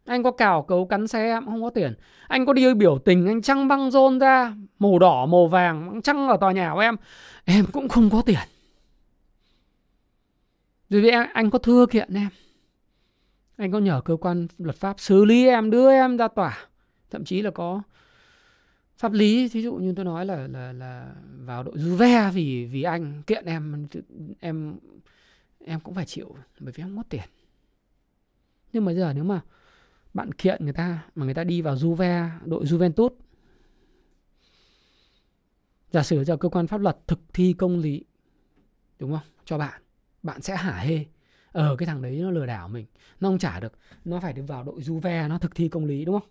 Anh 0.07 0.23
có 0.23 0.31
cào 0.31 0.63
cấu 0.63 0.85
cắn 0.85 1.07
xe 1.07 1.23
em 1.23 1.45
không 1.45 1.63
có 1.63 1.69
tiền. 1.69 1.93
Anh 2.27 2.45
có 2.45 2.53
đi 2.53 2.73
biểu 2.73 2.99
tình, 3.05 3.27
anh 3.27 3.41
trăng 3.41 3.67
băng 3.67 3.91
rôn 3.91 4.19
ra, 4.19 4.55
màu 4.79 4.99
đỏ, 4.99 5.25
màu 5.25 5.47
vàng 5.47 6.01
trăng 6.03 6.27
ở 6.27 6.37
tòa 6.37 6.51
nhà 6.51 6.71
của 6.73 6.79
em. 6.79 6.95
Em 7.45 7.65
cũng 7.73 7.89
không 7.89 8.09
có 8.09 8.21
tiền. 8.21 8.39
Vì 10.89 11.01
vậy, 11.01 11.11
anh 11.11 11.49
có 11.49 11.59
thưa 11.59 11.85
kiện 11.85 12.13
em. 12.13 12.29
Anh 13.57 13.71
có 13.71 13.79
nhờ 13.79 14.01
cơ 14.05 14.15
quan 14.15 14.47
luật 14.57 14.75
pháp 14.75 14.99
xử 14.99 15.25
lý 15.25 15.47
em, 15.47 15.69
đưa 15.71 15.91
em 15.91 16.17
ra 16.17 16.27
tòa. 16.27 16.57
Thậm 17.09 17.25
chí 17.25 17.41
là 17.41 17.51
có 17.51 17.81
pháp 18.97 19.11
lý, 19.11 19.49
thí 19.49 19.61
dụ 19.61 19.73
như 19.73 19.93
tôi 19.95 20.05
nói 20.05 20.25
là 20.25 20.47
là 20.47 20.73
là 20.73 21.13
vào 21.45 21.63
đội 21.63 21.77
du 21.77 21.95
ve 21.95 22.31
vì 22.33 22.65
vì 22.65 22.83
anh 22.83 23.21
kiện 23.27 23.45
em. 23.45 23.87
Em 24.39 24.77
em 25.65 25.79
cũng 25.79 25.93
phải 25.93 26.05
chịu, 26.05 26.35
bởi 26.59 26.73
vì 26.75 26.83
em 26.83 26.87
không 26.89 26.97
có 26.97 27.03
tiền. 27.09 27.29
Nhưng 28.73 28.85
mà 28.85 28.91
giờ 28.91 29.13
nếu 29.15 29.23
mà 29.23 29.41
bạn 30.17 30.33
kiện 30.33 30.63
người 30.63 30.73
ta 30.73 31.05
mà 31.15 31.25
người 31.25 31.33
ta 31.33 31.43
đi 31.43 31.61
vào 31.61 31.75
Juve 31.75 32.29
đội 32.45 32.65
Juventus. 32.65 33.09
Giả 35.91 36.03
sử 36.03 36.23
giờ 36.23 36.37
cơ 36.37 36.49
quan 36.49 36.67
pháp 36.67 36.81
luật 36.81 36.97
thực 37.07 37.19
thi 37.33 37.53
công 37.53 37.79
lý 37.79 38.03
đúng 38.99 39.11
không? 39.11 39.27
Cho 39.45 39.57
bạn 39.57 39.81
bạn 40.23 40.41
sẽ 40.41 40.55
hả 40.55 40.77
hê. 40.77 41.05
Ở 41.51 41.69
ờ, 41.69 41.75
cái 41.75 41.87
thằng 41.87 42.01
đấy 42.01 42.19
nó 42.21 42.31
lừa 42.31 42.45
đảo 42.45 42.67
mình 42.67 42.85
nó 43.19 43.29
không 43.29 43.39
trả 43.39 43.59
được 43.59 43.73
nó 44.05 44.19
phải 44.19 44.33
được 44.33 44.43
vào 44.47 44.63
đội 44.63 44.79
Juve 44.79 45.27
nó 45.27 45.37
thực 45.37 45.55
thi 45.55 45.69
công 45.69 45.85
lý 45.85 46.05
đúng 46.05 46.19
không? 46.19 46.29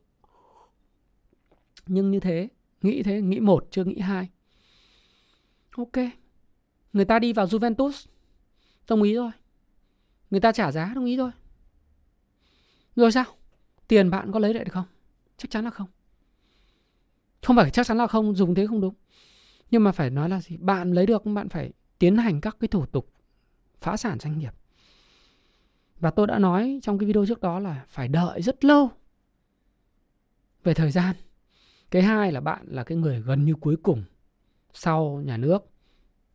Nhưng 1.87 2.11
như 2.11 2.21
thế 2.21 2.49
nghĩ 2.83 3.03
thế 3.03 3.21
nghĩ 3.21 3.41
một 3.41 3.69
chưa 3.71 3.85
nghĩ 3.85 3.99
hai. 3.99 4.29
Ok 5.77 5.97
người 6.93 7.05
ta 7.05 7.19
đi 7.19 7.33
vào 7.33 7.47
Juventus 7.47 8.07
đồng 8.89 9.03
ý 9.03 9.15
rồi. 9.15 9.31
Người 10.31 10.41
ta 10.41 10.53
trả 10.53 10.73
giá 10.73 10.93
đồng 10.95 11.05
ý 11.05 11.17
rồi. 11.17 11.31
Rồi 12.97 13.13
sao? 13.13 13.25
Tiền 13.89 14.11
bạn 14.11 14.33
có 14.33 14.39
lấy 14.39 14.55
lại 14.55 14.65
được 14.65 14.73
không? 14.73 14.87
Chắc 15.37 15.51
chắn 15.51 15.65
là 15.65 15.71
không. 15.71 15.89
Không 17.43 17.57
phải 17.57 17.71
chắc 17.71 17.87
chắn 17.87 17.97
là 17.97 18.07
không, 18.07 18.35
dùng 18.35 18.55
thế 18.55 18.67
không 18.67 18.81
đúng. 18.81 18.95
Nhưng 19.71 19.85
mà 19.85 19.93
phải 19.93 20.11
nói 20.11 20.29
là 20.29 20.41
gì? 20.41 20.57
Bạn 20.57 20.93
lấy 20.93 21.07
được, 21.07 21.25
bạn 21.25 21.49
phải 21.49 21.73
tiến 21.99 22.17
hành 22.17 22.41
các 22.41 22.57
cái 22.61 22.69
thủ 22.69 22.87
tục 22.87 23.13
phá 23.81 23.97
sản 23.97 24.19
doanh 24.19 24.39
nghiệp. 24.39 24.55
Và 26.01 26.11
tôi 26.11 26.27
đã 26.27 26.39
nói 26.39 26.81
trong 26.83 26.99
cái 26.99 27.07
video 27.07 27.27
trước 27.27 27.41
đó 27.41 27.61
là 27.61 27.85
phải 27.89 28.09
đợi 28.09 28.43
rất 28.43 28.65
lâu 28.65 28.91
về 30.65 30.75
thời 30.75 30.91
gian. 30.91 31.17
Cái 31.91 32.03
hai 32.03 32.33
là 32.33 32.41
bạn 32.41 32.67
là 32.69 32.85
cái 32.85 32.99
người 32.99 33.21
gần 33.21 33.45
như 33.45 33.55
cuối 33.55 33.77
cùng 33.83 34.05
sau 34.73 35.23
nhà 35.25 35.37
nước, 35.37 35.71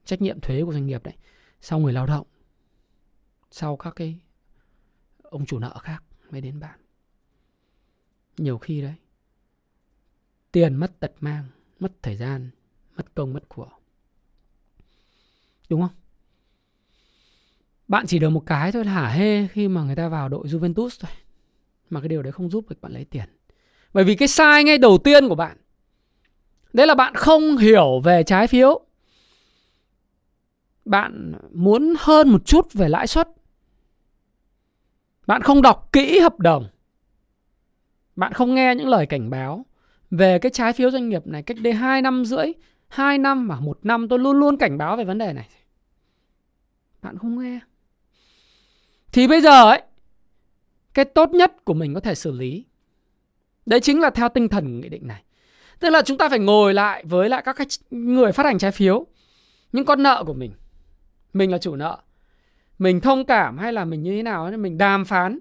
trách 0.05 0.21
nhiệm 0.21 0.39
thuế 0.39 0.63
của 0.63 0.73
doanh 0.73 0.85
nghiệp 0.85 1.03
đấy, 1.03 1.15
sau 1.61 1.79
người 1.79 1.93
lao 1.93 2.05
động, 2.05 2.27
sau 3.51 3.77
các 3.77 3.95
cái 3.95 4.19
ông 5.23 5.45
chủ 5.45 5.59
nợ 5.59 5.77
khác 5.81 6.03
mới 6.29 6.41
đến 6.41 6.59
bạn 6.59 6.80
nhiều 8.43 8.57
khi 8.57 8.81
đấy. 8.81 8.93
Tiền 10.51 10.75
mất 10.75 10.99
tật 10.99 11.11
mang, 11.19 11.43
mất 11.79 11.91
thời 12.01 12.15
gian, 12.15 12.49
mất 12.95 13.15
công, 13.15 13.33
mất 13.33 13.49
của. 13.49 13.69
Đúng 15.69 15.81
không? 15.81 15.95
Bạn 17.87 18.05
chỉ 18.07 18.19
được 18.19 18.29
một 18.29 18.43
cái 18.45 18.71
thôi 18.71 18.85
là 18.85 18.91
hả 18.91 19.09
hê 19.09 19.47
khi 19.47 19.67
mà 19.67 19.83
người 19.83 19.95
ta 19.95 20.09
vào 20.09 20.29
đội 20.29 20.47
Juventus 20.47 20.89
thôi. 20.99 21.11
Mà 21.89 22.01
cái 22.01 22.09
điều 22.09 22.21
đấy 22.21 22.31
không 22.31 22.49
giúp 22.49 22.69
được 22.69 22.81
bạn 22.81 22.91
lấy 22.91 23.05
tiền. 23.05 23.29
Bởi 23.93 24.03
vì 24.03 24.15
cái 24.15 24.27
sai 24.27 24.63
ngay 24.63 24.77
đầu 24.77 24.97
tiên 24.97 25.27
của 25.27 25.35
bạn, 25.35 25.57
đấy 26.73 26.87
là 26.87 26.95
bạn 26.95 27.15
không 27.15 27.57
hiểu 27.57 27.99
về 27.99 28.23
trái 28.23 28.47
phiếu. 28.47 28.85
Bạn 30.85 31.33
muốn 31.53 31.93
hơn 31.99 32.29
một 32.29 32.45
chút 32.45 32.73
về 32.73 32.89
lãi 32.89 33.07
suất. 33.07 33.27
Bạn 35.27 35.41
không 35.41 35.61
đọc 35.61 35.89
kỹ 35.91 36.19
hợp 36.19 36.39
đồng 36.39 36.67
bạn 38.21 38.33
không 38.33 38.55
nghe 38.55 38.75
những 38.75 38.87
lời 38.87 39.05
cảnh 39.05 39.29
báo 39.29 39.65
về 40.11 40.39
cái 40.39 40.49
trái 40.49 40.73
phiếu 40.73 40.91
doanh 40.91 41.09
nghiệp 41.09 41.27
này 41.27 41.43
cách 41.43 41.57
đây 41.61 41.73
2 41.73 42.01
năm 42.01 42.25
rưỡi, 42.25 42.45
2 42.87 43.17
năm 43.17 43.47
mà 43.47 43.59
một 43.59 43.79
năm 43.83 44.07
tôi 44.07 44.19
luôn 44.19 44.39
luôn 44.39 44.57
cảnh 44.57 44.77
báo 44.77 44.97
về 44.97 45.03
vấn 45.03 45.17
đề 45.17 45.33
này. 45.33 45.49
Bạn 47.01 47.17
không 47.17 47.43
nghe. 47.43 47.59
Thì 49.11 49.27
bây 49.27 49.41
giờ 49.41 49.69
ấy, 49.69 49.81
cái 50.93 51.05
tốt 51.05 51.29
nhất 51.29 51.65
của 51.65 51.73
mình 51.73 51.93
có 51.93 51.99
thể 51.99 52.15
xử 52.15 52.31
lý. 52.31 52.65
Đấy 53.65 53.79
chính 53.79 53.99
là 53.99 54.09
theo 54.09 54.29
tinh 54.29 54.49
thần 54.49 54.81
nghị 54.81 54.89
định 54.89 55.07
này. 55.07 55.23
Tức 55.79 55.89
là 55.89 56.01
chúng 56.01 56.17
ta 56.17 56.29
phải 56.29 56.39
ngồi 56.39 56.73
lại 56.73 57.03
với 57.05 57.29
lại 57.29 57.41
các 57.45 57.55
cái 57.55 57.67
người 57.91 58.31
phát 58.31 58.45
hành 58.45 58.57
trái 58.57 58.71
phiếu, 58.71 59.05
những 59.71 59.85
con 59.85 60.03
nợ 60.03 60.23
của 60.27 60.33
mình. 60.33 60.51
Mình 61.33 61.51
là 61.51 61.57
chủ 61.57 61.75
nợ. 61.75 61.97
Mình 62.79 63.01
thông 63.01 63.25
cảm 63.25 63.57
hay 63.57 63.73
là 63.73 63.85
mình 63.85 64.03
như 64.03 64.15
thế 64.15 64.23
nào 64.23 64.51
mình 64.51 64.77
đàm 64.77 65.05
phán 65.05 65.39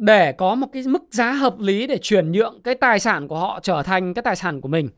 để 0.00 0.32
có 0.32 0.54
một 0.54 0.66
cái 0.72 0.82
mức 0.86 1.02
giá 1.10 1.32
hợp 1.32 1.58
lý 1.58 1.86
để 1.86 1.98
chuyển 2.02 2.32
nhượng 2.32 2.62
cái 2.62 2.74
tài 2.74 3.00
sản 3.00 3.28
của 3.28 3.38
họ 3.38 3.60
trở 3.62 3.82
thành 3.82 4.14
cái 4.14 4.22
tài 4.22 4.36
sản 4.36 4.60
của 4.60 4.68
mình. 4.68 4.88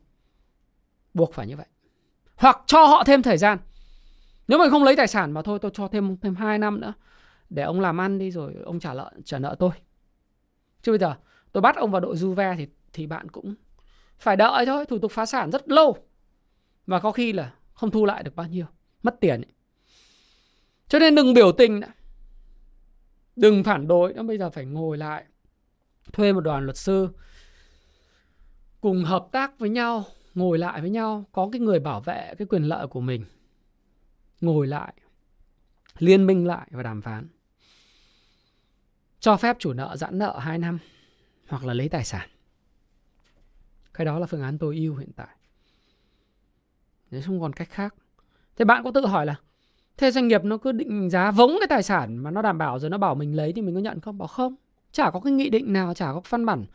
Buộc 1.13 1.33
phải 1.33 1.47
như 1.47 1.57
vậy. 1.57 1.65
Hoặc 2.35 2.61
cho 2.65 2.85
họ 2.85 3.03
thêm 3.03 3.21
thời 3.21 3.37
gian. 3.37 3.57
Nếu 4.47 4.59
mình 4.59 4.69
không 4.69 4.83
lấy 4.83 4.95
tài 4.95 5.07
sản 5.07 5.31
mà 5.31 5.41
thôi 5.41 5.59
tôi 5.61 5.71
cho 5.73 5.87
thêm 5.87 6.17
thêm 6.17 6.35
2 6.35 6.57
năm 6.57 6.81
nữa 6.81 6.93
để 7.49 7.63
ông 7.63 7.79
làm 7.79 8.01
ăn 8.01 8.19
đi 8.19 8.31
rồi 8.31 8.53
ông 8.65 8.79
trả 8.79 8.93
nợ 8.93 9.11
trả 9.25 9.39
nợ 9.39 9.55
tôi. 9.59 9.71
Chứ 10.81 10.91
bây 10.91 10.99
giờ 10.99 11.15
tôi 11.51 11.61
bắt 11.61 11.75
ông 11.75 11.91
vào 11.91 12.01
đội 12.01 12.15
Juve 12.15 12.55
thì 12.57 12.67
thì 12.93 13.07
bạn 13.07 13.29
cũng 13.31 13.55
phải 14.19 14.35
đợi 14.35 14.65
thôi, 14.65 14.85
thủ 14.85 14.99
tục 14.99 15.11
phá 15.11 15.25
sản 15.25 15.51
rất 15.51 15.69
lâu. 15.69 15.97
Và 16.87 16.99
có 16.99 17.11
khi 17.11 17.33
là 17.33 17.53
không 17.73 17.91
thu 17.91 18.05
lại 18.05 18.23
được 18.23 18.35
bao 18.35 18.47
nhiêu, 18.47 18.65
mất 19.03 19.19
tiền 19.19 19.41
ấy. 19.41 19.51
Cho 20.87 20.99
nên 20.99 21.15
đừng 21.15 21.33
biểu 21.33 21.51
tình 21.51 21.79
nữa 21.79 21.87
đừng 23.35 23.63
phản 23.63 23.87
đối 23.87 24.13
nó 24.13 24.23
bây 24.23 24.37
giờ 24.37 24.49
phải 24.49 24.65
ngồi 24.65 24.97
lại, 24.97 25.25
thuê 26.13 26.33
một 26.33 26.41
đoàn 26.41 26.65
luật 26.65 26.77
sư 26.77 27.09
cùng 28.81 29.03
hợp 29.03 29.27
tác 29.31 29.59
với 29.59 29.69
nhau, 29.69 30.05
ngồi 30.33 30.57
lại 30.57 30.81
với 30.81 30.89
nhau, 30.89 31.25
có 31.31 31.49
cái 31.51 31.59
người 31.59 31.79
bảo 31.79 32.01
vệ 32.01 32.35
cái 32.37 32.47
quyền 32.47 32.63
lợi 32.63 32.87
của 32.87 33.01
mình. 33.01 33.25
Ngồi 34.41 34.67
lại, 34.67 34.93
liên 35.97 36.25
minh 36.25 36.47
lại 36.47 36.67
và 36.71 36.83
đàm 36.83 37.01
phán. 37.01 37.27
Cho 39.19 39.37
phép 39.37 39.55
chủ 39.59 39.73
nợ 39.73 39.95
giãn 39.97 40.17
nợ 40.17 40.39
2 40.39 40.57
năm, 40.57 40.79
hoặc 41.47 41.65
là 41.65 41.73
lấy 41.73 41.89
tài 41.89 42.03
sản. 42.03 42.29
Cái 43.93 44.05
đó 44.05 44.19
là 44.19 44.25
phương 44.25 44.41
án 44.41 44.57
tối 44.57 44.75
ưu 44.75 44.95
hiện 44.95 45.11
tại. 45.15 45.37
Nếu 47.11 47.21
không 47.25 47.41
còn 47.41 47.53
cách 47.53 47.69
khác. 47.71 47.95
Thế 48.55 48.65
bạn 48.65 48.83
có 48.83 48.91
tự 48.91 49.05
hỏi 49.05 49.25
là 49.25 49.35
Thế 49.97 50.11
doanh 50.11 50.27
nghiệp 50.27 50.43
nó 50.43 50.57
cứ 50.57 50.71
định 50.71 51.09
giá 51.09 51.31
vống 51.31 51.55
cái 51.59 51.67
tài 51.67 51.83
sản 51.83 52.17
mà 52.17 52.31
nó 52.31 52.41
đảm 52.41 52.57
bảo 52.57 52.79
rồi 52.79 52.89
nó 52.89 52.97
bảo 52.97 53.15
mình 53.15 53.35
lấy 53.35 53.53
thì 53.53 53.61
mình 53.61 53.75
có 53.75 53.81
nhận 53.81 53.99
không? 53.99 54.17
Bảo 54.17 54.27
không. 54.27 54.55
Chả 54.91 55.09
có 55.11 55.19
cái 55.19 55.33
nghị 55.33 55.49
định 55.49 55.73
nào, 55.73 55.93
chả 55.93 56.05
có 56.05 56.21
văn 56.29 56.45
bản 56.45 56.65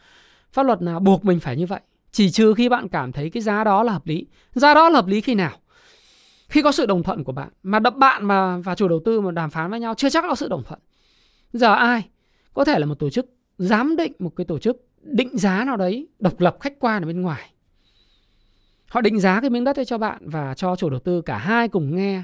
pháp 0.53 0.63
luật 0.63 0.83
nào 0.83 1.01
buộc 1.01 1.25
mình 1.25 1.41
phải 1.41 1.57
như 1.57 1.67
vậy. 1.67 1.81
Chỉ 2.13 2.31
trừ 2.31 2.55
khi 2.55 2.69
bạn 2.69 2.89
cảm 2.89 3.13
thấy 3.13 3.31
cái 3.31 3.43
giá 3.43 3.65
đó 3.65 3.83
là 3.83 3.93
hợp 3.93 4.07
lý. 4.07 4.27
Giá 4.53 4.75
đó 4.75 4.89
là 4.89 4.99
hợp 4.99 5.07
lý 5.07 5.21
khi 5.21 5.35
nào? 5.35 5.57
Khi 6.49 6.63
có 6.63 6.73
sự 6.73 6.87
đồng 6.87 7.03
thuận 7.03 7.25
của 7.25 7.33
bạn. 7.33 7.49
Mà 7.63 7.79
đập 7.79 7.97
bạn 7.97 8.25
mà 8.25 8.57
và 8.57 8.75
chủ 8.75 8.89
đầu 8.89 9.01
tư 9.05 9.21
mà 9.21 9.31
đàm 9.31 9.51
phán 9.51 9.71
với 9.71 9.81
nhau 9.81 9.95
chưa 9.95 10.11
chắc 10.11 10.25
có 10.29 10.35
sự 10.35 10.49
đồng 10.49 10.63
thuận. 10.65 10.81
Giờ 11.53 11.75
ai? 11.75 12.09
Có 12.55 12.65
thể 12.65 12.79
là 12.79 12.87
một 12.87 12.99
tổ 12.99 13.11
chức 13.11 13.27
giám 13.59 13.97
định 13.97 14.13
một 14.19 14.31
cái 14.37 14.45
tổ 14.45 14.59
chức 14.59 14.87
định 15.03 15.39
giá 15.39 15.65
nào 15.65 15.77
đấy 15.77 16.09
độc 16.19 16.41
lập 16.41 16.57
khách 16.61 16.79
quan 16.79 17.03
ở 17.03 17.07
bên 17.07 17.21
ngoài. 17.21 17.51
Họ 18.89 19.01
định 19.01 19.21
giá 19.21 19.41
cái 19.41 19.51
miếng 19.51 19.65
đất 19.65 19.77
cho 19.87 19.99
bạn 19.99 20.29
và 20.29 20.55
cho 20.55 20.77
chủ 20.77 20.91
đầu 20.91 21.01
tư 21.01 21.23
cả 21.23 21.39
hai 21.39 21.69
cùng 21.69 21.97
nghe 21.97 22.23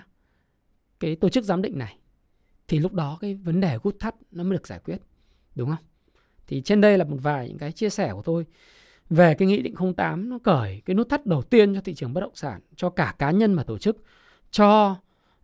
cái 1.05 1.17
tổ 1.17 1.29
chức 1.29 1.45
giám 1.45 1.63
định 1.63 1.79
này 1.79 1.99
thì 2.69 2.79
lúc 2.79 2.93
đó 2.93 3.19
cái 3.21 3.35
vấn 3.35 3.61
đề 3.61 3.79
gút 3.83 3.97
thắt 4.01 4.15
nó 4.31 4.45
mới 4.45 4.53
được 4.53 4.67
giải 4.67 4.79
quyết 4.79 4.97
đúng 5.55 5.69
không? 5.69 5.85
Thì 6.47 6.63
trên 6.63 6.81
đây 6.81 6.99
là 6.99 7.05
một 7.05 7.17
vài 7.23 7.49
những 7.49 7.59
cái 7.59 7.73
chia 7.73 7.91
sẻ 7.91 8.13
của 8.13 8.23
tôi 8.23 8.47
về 9.11 9.35
cái 9.35 9.49
nghị 9.49 9.63
định 9.63 9.75
08 9.97 10.29
nó 10.29 10.39
cởi 10.39 10.83
cái 10.85 10.95
nút 10.95 11.09
thắt 11.09 11.27
đầu 11.27 11.43
tiên 11.43 11.75
cho 11.75 11.81
thị 11.81 11.95
trường 11.95 12.13
bất 12.13 12.21
động 12.21 12.35
sản 12.35 12.61
cho 12.77 12.91
cả 12.91 13.15
cá 13.19 13.31
nhân 13.31 13.57
và 13.57 13.63
tổ 13.63 13.79
chức 13.79 13.97
cho 14.51 14.97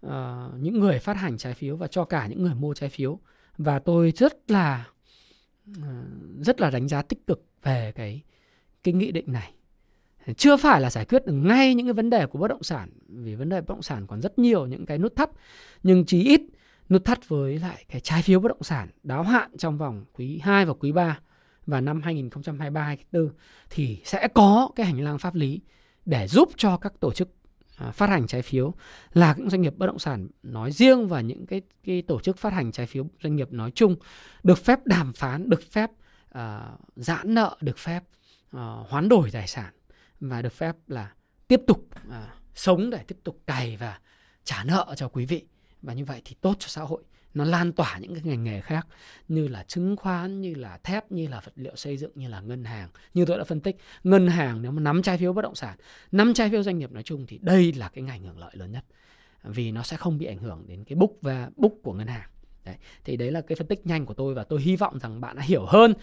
uh, 0.07 0.12
những 0.61 0.81
người 0.81 0.99
phát 0.99 1.16
hành 1.16 1.38
trái 1.38 1.55
phiếu 1.55 1.77
và 1.77 1.87
cho 1.87 2.05
cả 2.05 2.27
những 2.27 2.42
người 2.42 2.55
mua 2.55 2.75
trái 2.75 2.88
phiếu. 2.88 3.18
Và 3.59 3.79
tôi 3.79 4.12
rất 4.16 4.51
là 4.51 4.88
uh, 5.70 5.85
rất 6.40 6.61
là 6.61 6.70
đánh 6.70 6.88
giá 6.88 7.03
tích 7.03 7.27
cực 7.27 7.44
về 7.62 7.92
cái 7.94 8.23
cái 8.85 8.94
nghị 8.94 9.12
định 9.12 9.33
này 9.33 9.53
chưa 10.37 10.56
phải 10.56 10.80
là 10.80 10.90
giải 10.90 11.04
quyết 11.04 11.26
được 11.26 11.33
ngay 11.33 11.74
những 11.74 11.87
cái 11.87 11.92
vấn 11.92 12.11
đề 12.11 12.26
của 12.26 12.38
bất 12.38 12.48
động 12.48 12.62
sản 12.62 12.90
vì 13.09 13.35
vấn 13.35 13.48
đề 13.48 13.61
bất 13.61 13.74
động 13.74 13.83
sản 13.83 14.06
còn 14.06 14.20
rất 14.20 14.38
nhiều 14.38 14.66
những 14.66 14.87
cái 14.87 14.98
nút 14.98 15.16
thắt 15.16 15.30
nhưng 15.83 16.06
chí 16.06 16.22
ít 16.22 16.40
nút 16.88 17.04
thắt 17.04 17.28
với 17.28 17.59
lại 17.59 17.85
cái 17.88 18.00
trái 18.00 18.22
phiếu 18.22 18.40
bất 18.40 18.48
động 18.48 18.62
sản 18.62 18.88
đáo 19.02 19.22
hạn 19.22 19.50
trong 19.59 19.78
vòng 19.78 20.04
quý 20.12 20.40
2 20.42 20.64
và 20.64 20.74
quý 20.74 20.92
3 20.92 21.18
và 21.66 21.80
năm 21.80 22.02
2023 22.02 22.83
2024 22.83 23.37
thì 23.70 24.00
sẽ 24.04 24.28
có 24.28 24.70
cái 24.76 24.87
hành 24.87 25.00
lang 25.00 25.18
pháp 25.18 25.35
lý 25.35 25.61
để 26.04 26.28
giúp 26.28 26.48
cho 26.56 26.76
các 26.76 26.92
tổ 27.00 27.12
chức 27.12 27.28
à, 27.76 27.90
phát 27.90 28.11
hành 28.11 28.26
trái 28.26 28.42
phiếu 28.42 28.74
là 29.12 29.35
những 29.38 29.50
doanh 29.50 29.61
nghiệp 29.61 29.74
bất 29.76 29.87
động 29.87 29.98
sản 29.98 30.28
nói 30.42 30.72
riêng 30.72 31.09
và 31.09 31.20
những 31.20 31.46
cái 31.46 31.62
cái 31.85 32.02
tổ 32.02 32.20
chức 32.20 32.38
phát 32.38 32.52
hành 32.52 32.72
trái 32.72 32.87
phiếu 32.87 33.06
doanh 33.22 33.37
nghiệp 33.37 33.52
nói 33.52 33.70
chung 33.74 33.96
được 34.42 34.59
phép 34.59 34.87
đàm 34.87 35.12
phán, 35.12 35.50
được 35.50 35.62
phép 35.70 35.90
uh, 36.38 36.40
giãn 36.96 37.35
nợ, 37.35 37.56
được 37.61 37.78
phép 37.78 38.02
uh, 38.56 38.61
hoán 38.88 39.09
đổi 39.09 39.30
tài 39.30 39.46
sản 39.46 39.72
và 40.20 40.42
được 40.42 40.52
phép 40.52 40.76
là 40.87 41.12
tiếp 41.48 41.61
tục 41.66 41.88
à, 42.11 42.35
sống 42.54 42.90
để 42.90 43.04
tiếp 43.09 43.16
tục 43.24 43.40
cày 43.46 43.76
và 43.76 43.98
trả 44.44 44.64
nợ 44.64 44.94
cho 44.96 45.09
quý 45.09 45.26
vị. 45.26 45.46
Và 45.83 45.92
như 45.94 46.04
vậy 46.04 46.22
thì 46.24 46.37
tốt 46.40 46.56
cho 46.59 46.68
xã 46.68 46.83
hội. 46.83 47.02
Nó 47.35 47.44
lan 47.44 47.72
tỏa 47.72 47.98
những 47.98 48.14
cái 48.14 48.22
ngành 48.24 48.44
nghề 48.44 48.61
khác 48.61 48.87
như 49.28 49.48
là 49.48 49.64
chứng 49.68 49.96
khoán 49.96 50.40
như 50.40 50.54
là 50.54 50.78
thép 50.78 51.12
như 51.12 51.28
là 51.28 51.40
vật 51.40 51.52
liệu 51.56 51.76
xây 51.76 51.96
dựng 51.96 52.12
như 52.14 52.28
là 52.28 52.40
ngân 52.40 52.64
hàng. 52.64 52.88
Như 53.14 53.24
tôi 53.24 53.38
đã 53.38 53.44
phân 53.44 53.61
tích 53.61 53.76
ngân 54.04 54.28
hàng 54.28 54.62
nếu 54.62 54.72
mà 54.72 54.80
nắm 54.80 55.02
trái 55.02 55.18
phiếu 55.18 55.33
bất 55.33 55.42
động 55.42 55.54
sản 55.54 55.76
nắm 56.12 56.35
trái 56.35 56.50
phiếu 56.50 56.62
doanh 56.62 56.78
nghiệp 56.78 56.92
nói 56.92 57.02
chung 57.02 57.26
thì 57.26 57.38
đây 57.38 57.72
là 57.72 57.88
cái 57.88 58.04
ngành 58.04 58.22
hưởng 58.22 58.38
lợi 58.38 58.50
lớn 58.54 58.72
nhất. 58.72 58.85
Vì 59.44 59.72
nó 59.72 59.83
sẽ 59.83 59.96
không 59.96 60.18
bị 60.18 60.26
ảnh 60.26 60.38
hưởng 60.38 60.64
đến 60.66 60.85
cái 60.85 60.96
book 60.96 61.11
và 61.20 61.50
book 61.56 61.72
của 61.83 61.92
ngân 61.92 62.06
hàng 62.06 62.30
đấy 62.64 62.77
thì 63.05 63.16
đấy 63.16 63.31
là 63.31 63.40
cái 63.40 63.57
phân 63.57 63.66
tích 63.66 63.87
nhanh 63.87 64.07
của 64.07 64.14
tôi 64.14 64.35
và 64.35 64.44
tôi 64.44 64.61
hy 64.61 64.77
vọng 64.77 64.99
rằng 64.99 65.20
bạn 65.20 65.37
đã 65.37 65.42
hiểu 65.42 65.66
hơn 65.66 65.94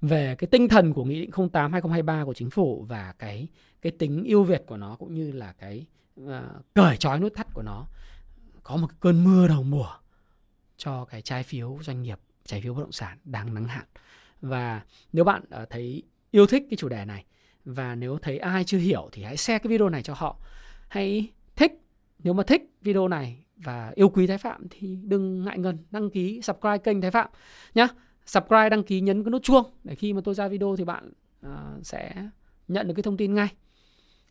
về 0.00 0.34
cái 0.38 0.48
tinh 0.48 0.68
thần 0.68 0.92
của 0.92 1.04
nghị 1.04 1.20
định 1.20 1.30
08 1.30 1.72
2023 1.72 2.24
của 2.24 2.34
chính 2.34 2.50
phủ 2.50 2.84
và 2.88 3.14
cái 3.18 3.48
cái 3.82 3.92
tính 3.98 4.24
ưu 4.24 4.42
việt 4.42 4.62
của 4.66 4.76
nó 4.76 4.96
cũng 4.98 5.14
như 5.14 5.32
là 5.32 5.52
cái 5.52 5.86
uh, 6.24 6.30
cởi 6.74 6.96
trói 6.96 7.20
nút 7.20 7.34
thắt 7.34 7.54
của 7.54 7.62
nó. 7.62 7.86
Có 8.62 8.76
một 8.76 8.88
cơn 9.00 9.24
mưa 9.24 9.48
đầu 9.48 9.62
mùa 9.62 9.88
cho 10.76 11.04
cái 11.04 11.22
trái 11.22 11.42
phiếu 11.42 11.78
doanh 11.82 12.02
nghiệp 12.02 12.18
trái 12.44 12.60
phiếu 12.60 12.74
bất 12.74 12.80
động 12.80 12.92
sản 12.92 13.18
đang 13.24 13.54
nắng 13.54 13.64
hạn. 13.64 13.84
Và 14.40 14.82
nếu 15.12 15.24
bạn 15.24 15.42
uh, 15.62 15.70
thấy 15.70 16.02
yêu 16.30 16.46
thích 16.46 16.64
cái 16.70 16.76
chủ 16.76 16.88
đề 16.88 17.04
này 17.04 17.24
và 17.64 17.94
nếu 17.94 18.18
thấy 18.22 18.38
ai 18.38 18.64
chưa 18.64 18.78
hiểu 18.78 19.08
thì 19.12 19.22
hãy 19.22 19.36
share 19.36 19.58
cái 19.58 19.68
video 19.68 19.88
này 19.88 20.02
cho 20.02 20.14
họ. 20.14 20.36
Hãy 20.88 21.28
thích 21.56 21.72
nếu 22.18 22.32
mà 22.32 22.42
thích 22.42 22.62
video 22.82 23.08
này 23.08 23.44
và 23.64 23.92
yêu 23.94 24.08
quý 24.08 24.26
Thái 24.26 24.38
Phạm 24.38 24.66
thì 24.70 24.98
đừng 25.02 25.44
ngại 25.44 25.58
ngần 25.58 25.78
đăng 25.90 26.10
ký 26.10 26.40
subscribe 26.42 26.78
kênh 26.78 27.00
Thái 27.00 27.10
Phạm 27.10 27.28
nhá. 27.74 27.88
Subscribe 28.26 28.68
đăng 28.68 28.82
ký 28.82 29.00
nhấn 29.00 29.24
cái 29.24 29.30
nút 29.30 29.42
chuông 29.42 29.64
để 29.84 29.94
khi 29.94 30.12
mà 30.12 30.20
tôi 30.24 30.34
ra 30.34 30.48
video 30.48 30.76
thì 30.76 30.84
bạn 30.84 31.12
uh, 31.46 31.52
sẽ 31.82 32.14
nhận 32.68 32.88
được 32.88 32.94
cái 32.96 33.02
thông 33.02 33.16
tin 33.16 33.34
ngay. 33.34 33.48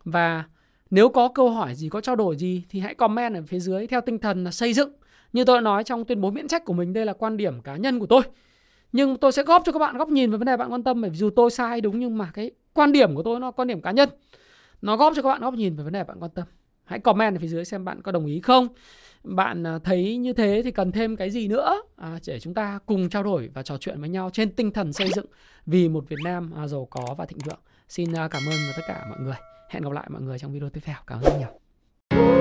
Và 0.04 0.44
nếu 0.90 1.10
có 1.10 1.28
câu 1.28 1.50
hỏi 1.50 1.76
gì 1.76 1.90
có 1.90 2.02
trao 2.02 2.16
đổi 2.16 2.36
gì 2.36 2.64
thì 2.70 2.80
hãy 2.80 2.96
comment 2.96 3.36
ở 3.36 3.42
phía 3.48 3.60
dưới 3.60 3.88
theo 3.88 4.02
tinh 4.02 4.20
thần 4.20 4.44
là 4.44 4.52
xây 4.52 4.74
dựng. 4.74 4.92
Như 5.34 5.46
tôi 5.46 5.58
đã 5.58 5.62
nói 5.62 5.84
trong 5.84 6.06
tuyên 6.06 6.22
bố 6.22 6.32
miễn 6.32 6.48
trách 6.48 6.66
của 6.66 6.74
mình 6.74 6.94
đây 6.94 7.06
là 7.06 7.14
quan 7.14 7.38
điểm 7.38 7.62
cá 7.62 7.76
nhân 7.76 8.00
của 8.00 8.06
tôi. 8.06 8.22
Nhưng 8.92 9.18
tôi 9.18 9.32
sẽ 9.32 9.44
góp 9.44 9.62
cho 9.66 9.72
các 9.72 9.80
bạn 9.80 9.98
góc 9.98 10.10
nhìn 10.10 10.32
về 10.32 10.38
vấn 10.38 10.46
đề 10.46 10.58
bạn 10.58 10.72
quan 10.72 10.84
tâm 10.84 11.02
bởi 11.02 11.10
vì 11.10 11.18
dù 11.18 11.30
tôi 11.36 11.52
sai 11.52 11.82
đúng 11.82 12.00
nhưng 12.00 12.18
mà 12.18 12.32
cái 12.34 12.52
quan 12.74 12.92
điểm 12.92 13.16
của 13.16 13.24
tôi 13.24 13.40
nó 13.40 13.52
quan 13.52 13.68
điểm 13.68 13.82
cá 13.82 13.92
nhân. 13.92 14.10
Nó 14.82 14.98
góp 14.98 15.14
cho 15.16 15.22
các 15.22 15.30
bạn 15.30 15.42
góc 15.42 15.54
nhìn 15.54 15.76
về 15.76 15.84
vấn 15.84 15.94
đề 15.94 16.04
bạn 16.04 16.18
quan 16.20 16.32
tâm 16.32 16.46
hãy 16.92 17.00
comment 17.00 17.36
ở 17.36 17.40
phía 17.40 17.48
dưới 17.48 17.66
xem 17.66 17.86
bạn 17.86 18.02
có 18.02 18.12
đồng 18.12 18.26
ý 18.26 18.40
không. 18.40 18.68
Bạn 19.24 19.68
à, 19.68 19.80
thấy 19.84 20.18
như 20.18 20.34
thế 20.34 20.62
thì 20.64 20.72
cần 20.72 20.92
thêm 20.92 21.16
cái 21.16 21.30
gì 21.30 21.48
nữa? 21.48 21.82
À, 21.96 22.20
để 22.28 22.40
chúng 22.40 22.54
ta 22.54 22.80
cùng 22.86 23.10
trao 23.10 23.24
đổi 23.24 23.50
và 23.54 23.64
trò 23.64 23.78
chuyện 23.78 24.00
với 24.00 24.10
nhau 24.10 24.30
trên 24.34 24.52
tinh 24.52 24.72
thần 24.72 24.94
xây 24.94 25.10
dựng 25.16 25.26
vì 25.66 25.90
một 25.90 26.10
Việt 26.10 26.20
Nam 26.24 26.52
à, 26.56 26.68
giàu 26.68 26.88
có 26.90 27.16
và 27.18 27.26
thịnh 27.26 27.40
vượng. 27.46 27.60
Xin 27.90 28.14
à, 28.14 28.28
cảm 28.28 28.42
ơn 28.48 28.58
tất 28.76 28.84
cả 28.88 29.06
mọi 29.10 29.20
người. 29.20 29.36
Hẹn 29.70 29.84
gặp 29.84 29.92
lại 29.92 30.08
mọi 30.10 30.22
người 30.22 30.40
trong 30.40 30.54
video 30.54 30.70
tiếp 30.70 30.82
theo. 30.84 30.98
Cảm 31.08 31.20
ơn 31.20 31.24
rất 31.24 31.40
nhiều. 31.40 32.41